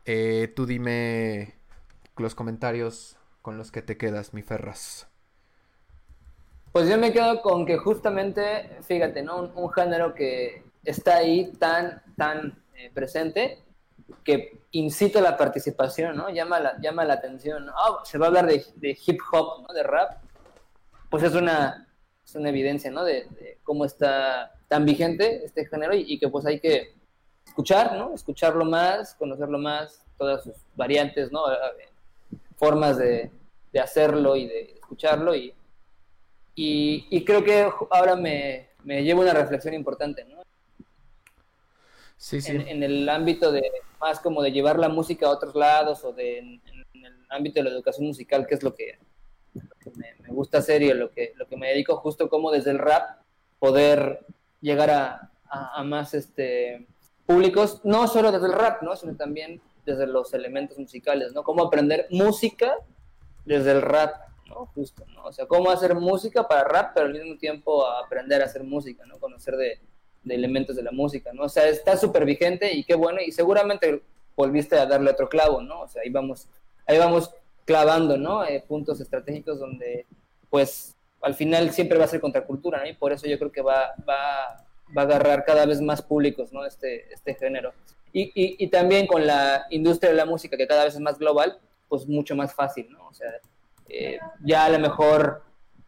[0.05, 1.55] eh, tú dime
[2.17, 5.07] los comentarios con los que te quedas, mi Ferras?
[6.73, 9.53] Pues yo me quedo con que justamente, fíjate, ¿no?
[9.55, 13.63] Un, género que está ahí tan, tan eh, presente
[14.25, 16.31] que incita la participación, ¿no?
[16.31, 19.75] Llama la, llama la atención, ah, se va a hablar de, hip hop, ¿no?
[19.75, 20.23] De rap.
[21.11, 21.87] Pues es una,
[22.25, 23.05] es una evidencia, ¿no?
[23.05, 26.95] De, cómo está tan vigente este género y, y, que pues hay que
[27.47, 28.15] escuchar, ¿no?
[28.15, 31.43] Escucharlo más, conocerlo más, todas sus variantes, ¿no?
[32.57, 33.31] Formas de,
[33.83, 35.53] hacerlo y de escucharlo y,
[36.55, 40.43] y, creo que ahora me, me lleva una reflexión importante, ¿no?
[42.17, 42.53] Sí, sí.
[42.53, 43.63] En, el ámbito de
[44.01, 46.61] más como de llevar la música a otros lados o de en,
[46.95, 48.99] el ámbito de la educación musical, que es lo que,
[49.97, 53.19] me, gusta hacer y lo que, lo que me dedico, justo como desde el rap
[53.59, 54.25] poder
[54.61, 56.87] llegar a, a, a más este
[57.27, 58.95] públicos, no solo desde el rap, ¿no?
[58.97, 61.43] sino también desde los elementos musicales, ¿no?
[61.43, 62.77] Cómo aprender música
[63.45, 64.17] desde el rap,
[64.49, 64.67] ¿no?
[64.75, 65.25] Justo, ¿no?
[65.25, 69.05] O sea, cómo hacer música para rap, pero al mismo tiempo aprender a hacer música,
[69.07, 69.19] ¿no?
[69.19, 69.81] Conocer de,
[70.27, 71.45] elementos de la música, ¿no?
[71.45, 74.03] O sea, está súper vigente y qué bueno, y seguramente
[74.35, 75.83] volviste a darle otro clavo, ¿no?
[75.83, 76.49] O sea, ahí vamos,
[76.87, 77.31] ahí vamos
[77.67, 78.45] clavando, ¿no?
[78.45, 80.07] Eh, puntos estratégicos donde,
[80.49, 82.89] pues, al final siempre va a ser contracultura, ¿no?
[82.89, 84.65] Y por eso yo creo que va, va,
[84.97, 86.65] va a agarrar cada vez más públicos, ¿no?
[86.65, 87.73] Este, este género.
[88.17, 88.31] Y,
[88.65, 91.59] y, también con la industria de la música que cada vez es más global,
[91.89, 93.09] pues mucho más fácil, ¿no?
[93.09, 93.29] O sea,
[93.89, 95.43] eh, ya a lo mejor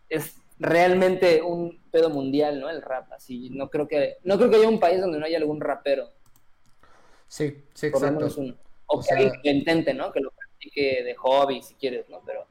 [0.09, 2.69] es realmente un pedo mundial, ¿no?
[2.69, 5.39] El rap, así, no creo que, no creo que haya un país donde no haya
[5.39, 6.11] algún rapero.
[7.29, 8.27] Sí, sí, exacto.
[8.87, 10.11] o, que alguien que lo intente, ¿no?
[10.11, 12.23] Que lo practique de hobby, si quieres, ¿no?
[12.27, 12.45] Pero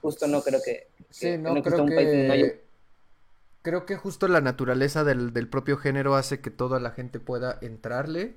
[0.00, 0.88] justo no creo que...
[1.10, 2.66] sí, no, creo que...
[3.60, 7.58] Creo que justo la naturaleza del, del propio género hace que toda la gente pueda
[7.60, 8.36] entrarle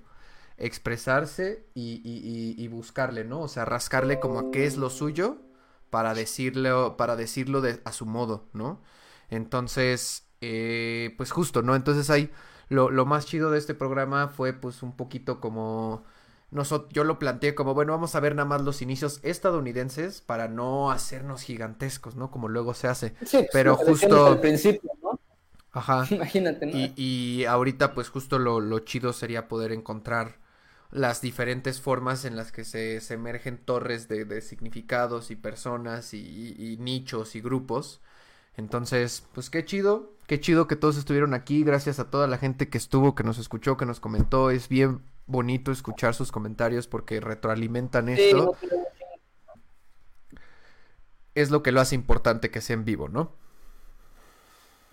[0.62, 3.42] expresarse y, y, y, buscarle, ¿no?
[3.42, 5.38] O sea, rascarle como a qué es lo suyo
[5.90, 8.80] para decirlo, para decirlo de, a su modo, ¿no?
[9.30, 11.76] Entonces, eh, pues justo, ¿no?
[11.76, 12.30] Entonces ahí
[12.70, 16.04] lo, lo, más chido de este programa fue pues un poquito como...
[16.52, 20.50] Nosotros, yo lo planteé como, bueno, vamos a ver nada más los inicios estadounidenses para
[20.50, 22.30] no hacernos gigantescos, ¿no?
[22.30, 23.16] Como luego se hace.
[23.26, 24.28] Sí, Pero justo...
[24.28, 25.18] Al principio, ¿no?
[25.72, 26.06] Ajá.
[26.12, 26.78] Imagínate, ¿no?
[26.78, 30.41] Y, y ahorita pues justo lo, lo chido sería poder encontrar
[30.92, 36.78] las diferentes formas en las que se, se emergen torres de, significados y personas y,
[36.80, 38.02] nichos y grupos.
[38.58, 42.70] Entonces, pues qué chido, qué chido que todos estuvieron aquí, gracias a toda la gente
[42.70, 47.22] que estuvo, que nos escuchó, que nos comentó, es bien bonito escuchar sus comentarios porque
[47.22, 48.58] retroalimentan esto.
[51.34, 53.32] es lo que lo hace importante que sea en vivo, ¿no?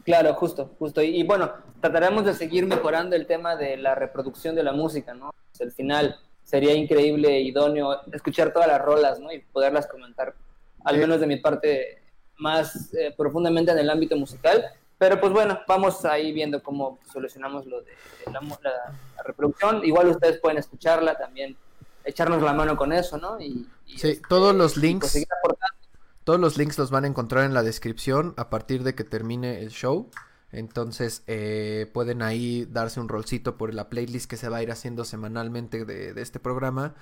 [0.09, 1.03] Claro, justo, justo.
[1.03, 1.53] Y, bueno,
[1.83, 5.35] trataremos de seguir mejorando el tema de la reproducción de la música, ¿no?
[5.51, 9.31] Pues, al final sería increíble, idóneo, escuchar todas las rolas, ¿no?
[9.31, 10.35] Y poderlas comentar,
[10.83, 12.01] al menos de mi parte,
[12.39, 14.65] más eh, profundamente en el ámbito musical.
[14.97, 17.93] Pero pues bueno, vamos ahí viendo cómo solucionamos lo de
[18.33, 18.95] la,
[19.27, 19.85] reproducción.
[19.85, 21.55] Igual ustedes pueden escucharla también,
[22.03, 23.39] echarnos la mano con eso, ¿no?
[23.39, 25.23] Y, sí, este, todos los links.
[26.29, 29.62] Todos los links los van a encontrar en la descripción a partir de que termine
[29.62, 30.11] el show.
[30.53, 34.70] Entonces eh, pueden ahí darse un rolcito por la playlist que se va a ir
[34.70, 36.95] haciendo semanalmente de, este programa.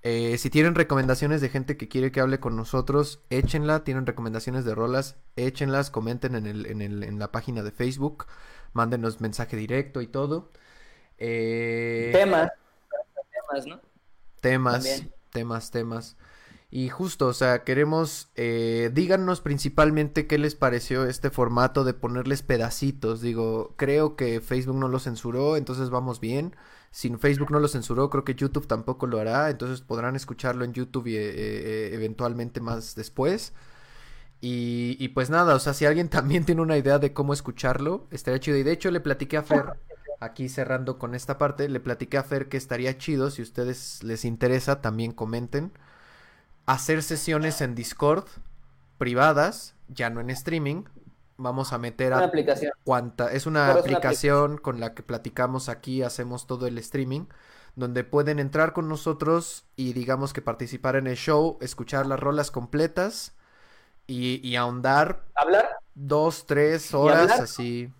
[0.00, 3.84] Eh, si tienen recomendaciones de gente que quiere que hable con nosotros, échenla.
[3.84, 8.28] Tienen recomendaciones de rolas, échenlas, comenten en, el, en, el, en la página de Facebook,
[8.72, 10.52] mándenos mensaje directo y todo.
[11.18, 12.50] Eh, temas,
[13.30, 13.80] temas, ¿no?
[14.40, 16.16] Temas, temas, temas.
[16.72, 22.42] Y justo, o sea, queremos, eh, díganos principalmente qué les pareció este formato de ponerles
[22.42, 23.20] pedacitos.
[23.20, 26.54] Digo, creo que Facebook no lo censuró, entonces vamos bien.
[26.92, 30.72] Si Facebook no lo censuró, creo que YouTube tampoco lo hará, entonces podrán escucharlo en
[30.72, 33.52] YouTube y, eh, eh, eventualmente más después.
[34.40, 38.06] Y, y, pues nada, o sea, si alguien también tiene una idea de cómo escucharlo,
[38.12, 38.56] estaría chido.
[38.58, 39.74] Y de hecho le platiqué a Fer,
[40.20, 44.24] aquí cerrando con esta parte, le platiqué a Fer que estaría chido, si ustedes les
[44.24, 45.72] interesa, también comenten
[46.72, 48.24] hacer sesiones en Discord
[48.98, 50.84] privadas, ya no en streaming.
[51.36, 52.72] Vamos a meter a aplicación.
[52.84, 56.76] cuanta, es una Pero es una aplicación con la que platicamos aquí, hacemos todo el
[56.78, 57.26] streaming,
[57.76, 62.50] donde pueden entrar con nosotros y digamos que participar en el show, escuchar las rolas
[62.50, 63.32] completas
[64.06, 65.78] y, y ahondar ¿Hablar?
[65.94, 67.90] dos, tres horas así.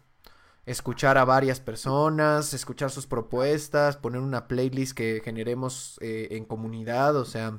[0.66, 7.16] Escuchar a varias personas, escuchar sus propuestas, poner una playlist que generemos eh, en comunidad,
[7.16, 7.59] o sea,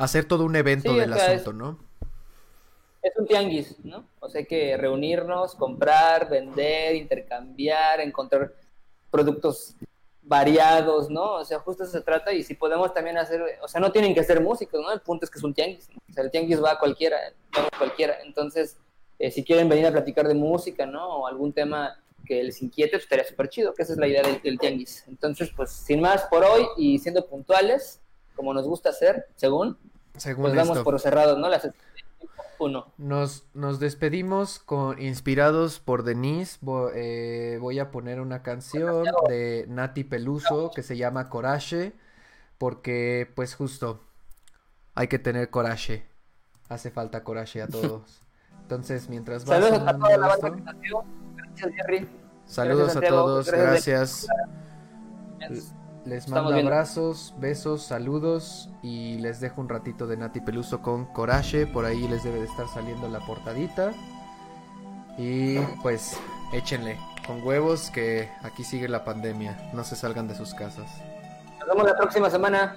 [0.00, 1.78] hacer todo un evento Sí, del asunto, ¿no?
[3.02, 4.06] Es un tianguis, ¿no?
[4.20, 8.52] O sea, hay que reunirnos, comprar, vender, intercambiar, encontrar
[9.10, 9.74] productos
[10.22, 11.34] variados, ¿no?
[11.34, 14.14] O sea, justo eso se trata y si podemos también hacer, o sea, no tienen
[14.14, 14.92] que ser músicos, ¿no?
[14.92, 16.00] El punto es que es un tianguis, ¿no?
[16.08, 17.16] O sea, el tianguis va a cualquiera,
[17.56, 18.16] va a cualquiera.
[18.22, 18.76] Entonces,
[19.18, 21.20] eh, si quieren venir a platicar de música, ¿no?
[21.20, 24.22] O algún tema que les inquiete, pues estaría súper chido, que esa es la idea
[24.22, 25.04] del, del tianguis.
[25.08, 28.00] Entonces, pues, sin más por hoy y siendo puntuales,
[28.36, 29.76] como nos gusta hacer, según,
[30.16, 30.84] Según pues damos esto.
[30.84, 31.48] por cerrados, ¿no?
[31.48, 31.68] Las
[32.58, 32.92] uno.
[32.98, 36.58] Nos, nos despedimos con inspirados por Denise.
[36.94, 41.94] Eh, voy a poner una canción de Nati Peluso que se llama Coraje.
[42.58, 44.00] Porque, pues justo,
[44.94, 46.06] hay que tener coraje.
[46.68, 48.20] Hace falta coraje a todos.
[48.62, 50.74] Entonces, mientras va Saludos a toda la banda.
[51.36, 52.08] Gracias, Jerry.
[52.44, 54.26] saludos a todos, Gracias,
[55.38, 55.74] gracias.
[56.04, 61.66] Les mando abrazos, besos, saludos y les dejo un ratito de Nati Peluso con Coraje,
[61.66, 63.92] por ahí les debe de estar saliendo la portadita.
[65.18, 66.18] Y pues
[66.54, 70.90] échenle con huevos que aquí sigue la pandemia, no se salgan de sus casas.
[71.58, 72.76] Nos vemos la próxima semana.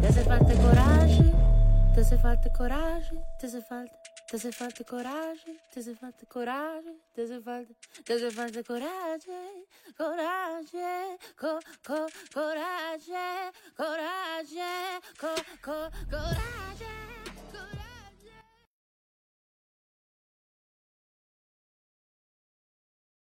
[0.00, 1.32] Te hace falta coraje,
[1.94, 3.92] te hace falta coraje, te hace falta.
[4.30, 7.74] Te hace falta coraje, te hace falta coraje, te hace falta,
[8.04, 15.34] te hace falta coraje, coraje, co, co, coraje, coraje, co,
[15.64, 17.19] co, coraje.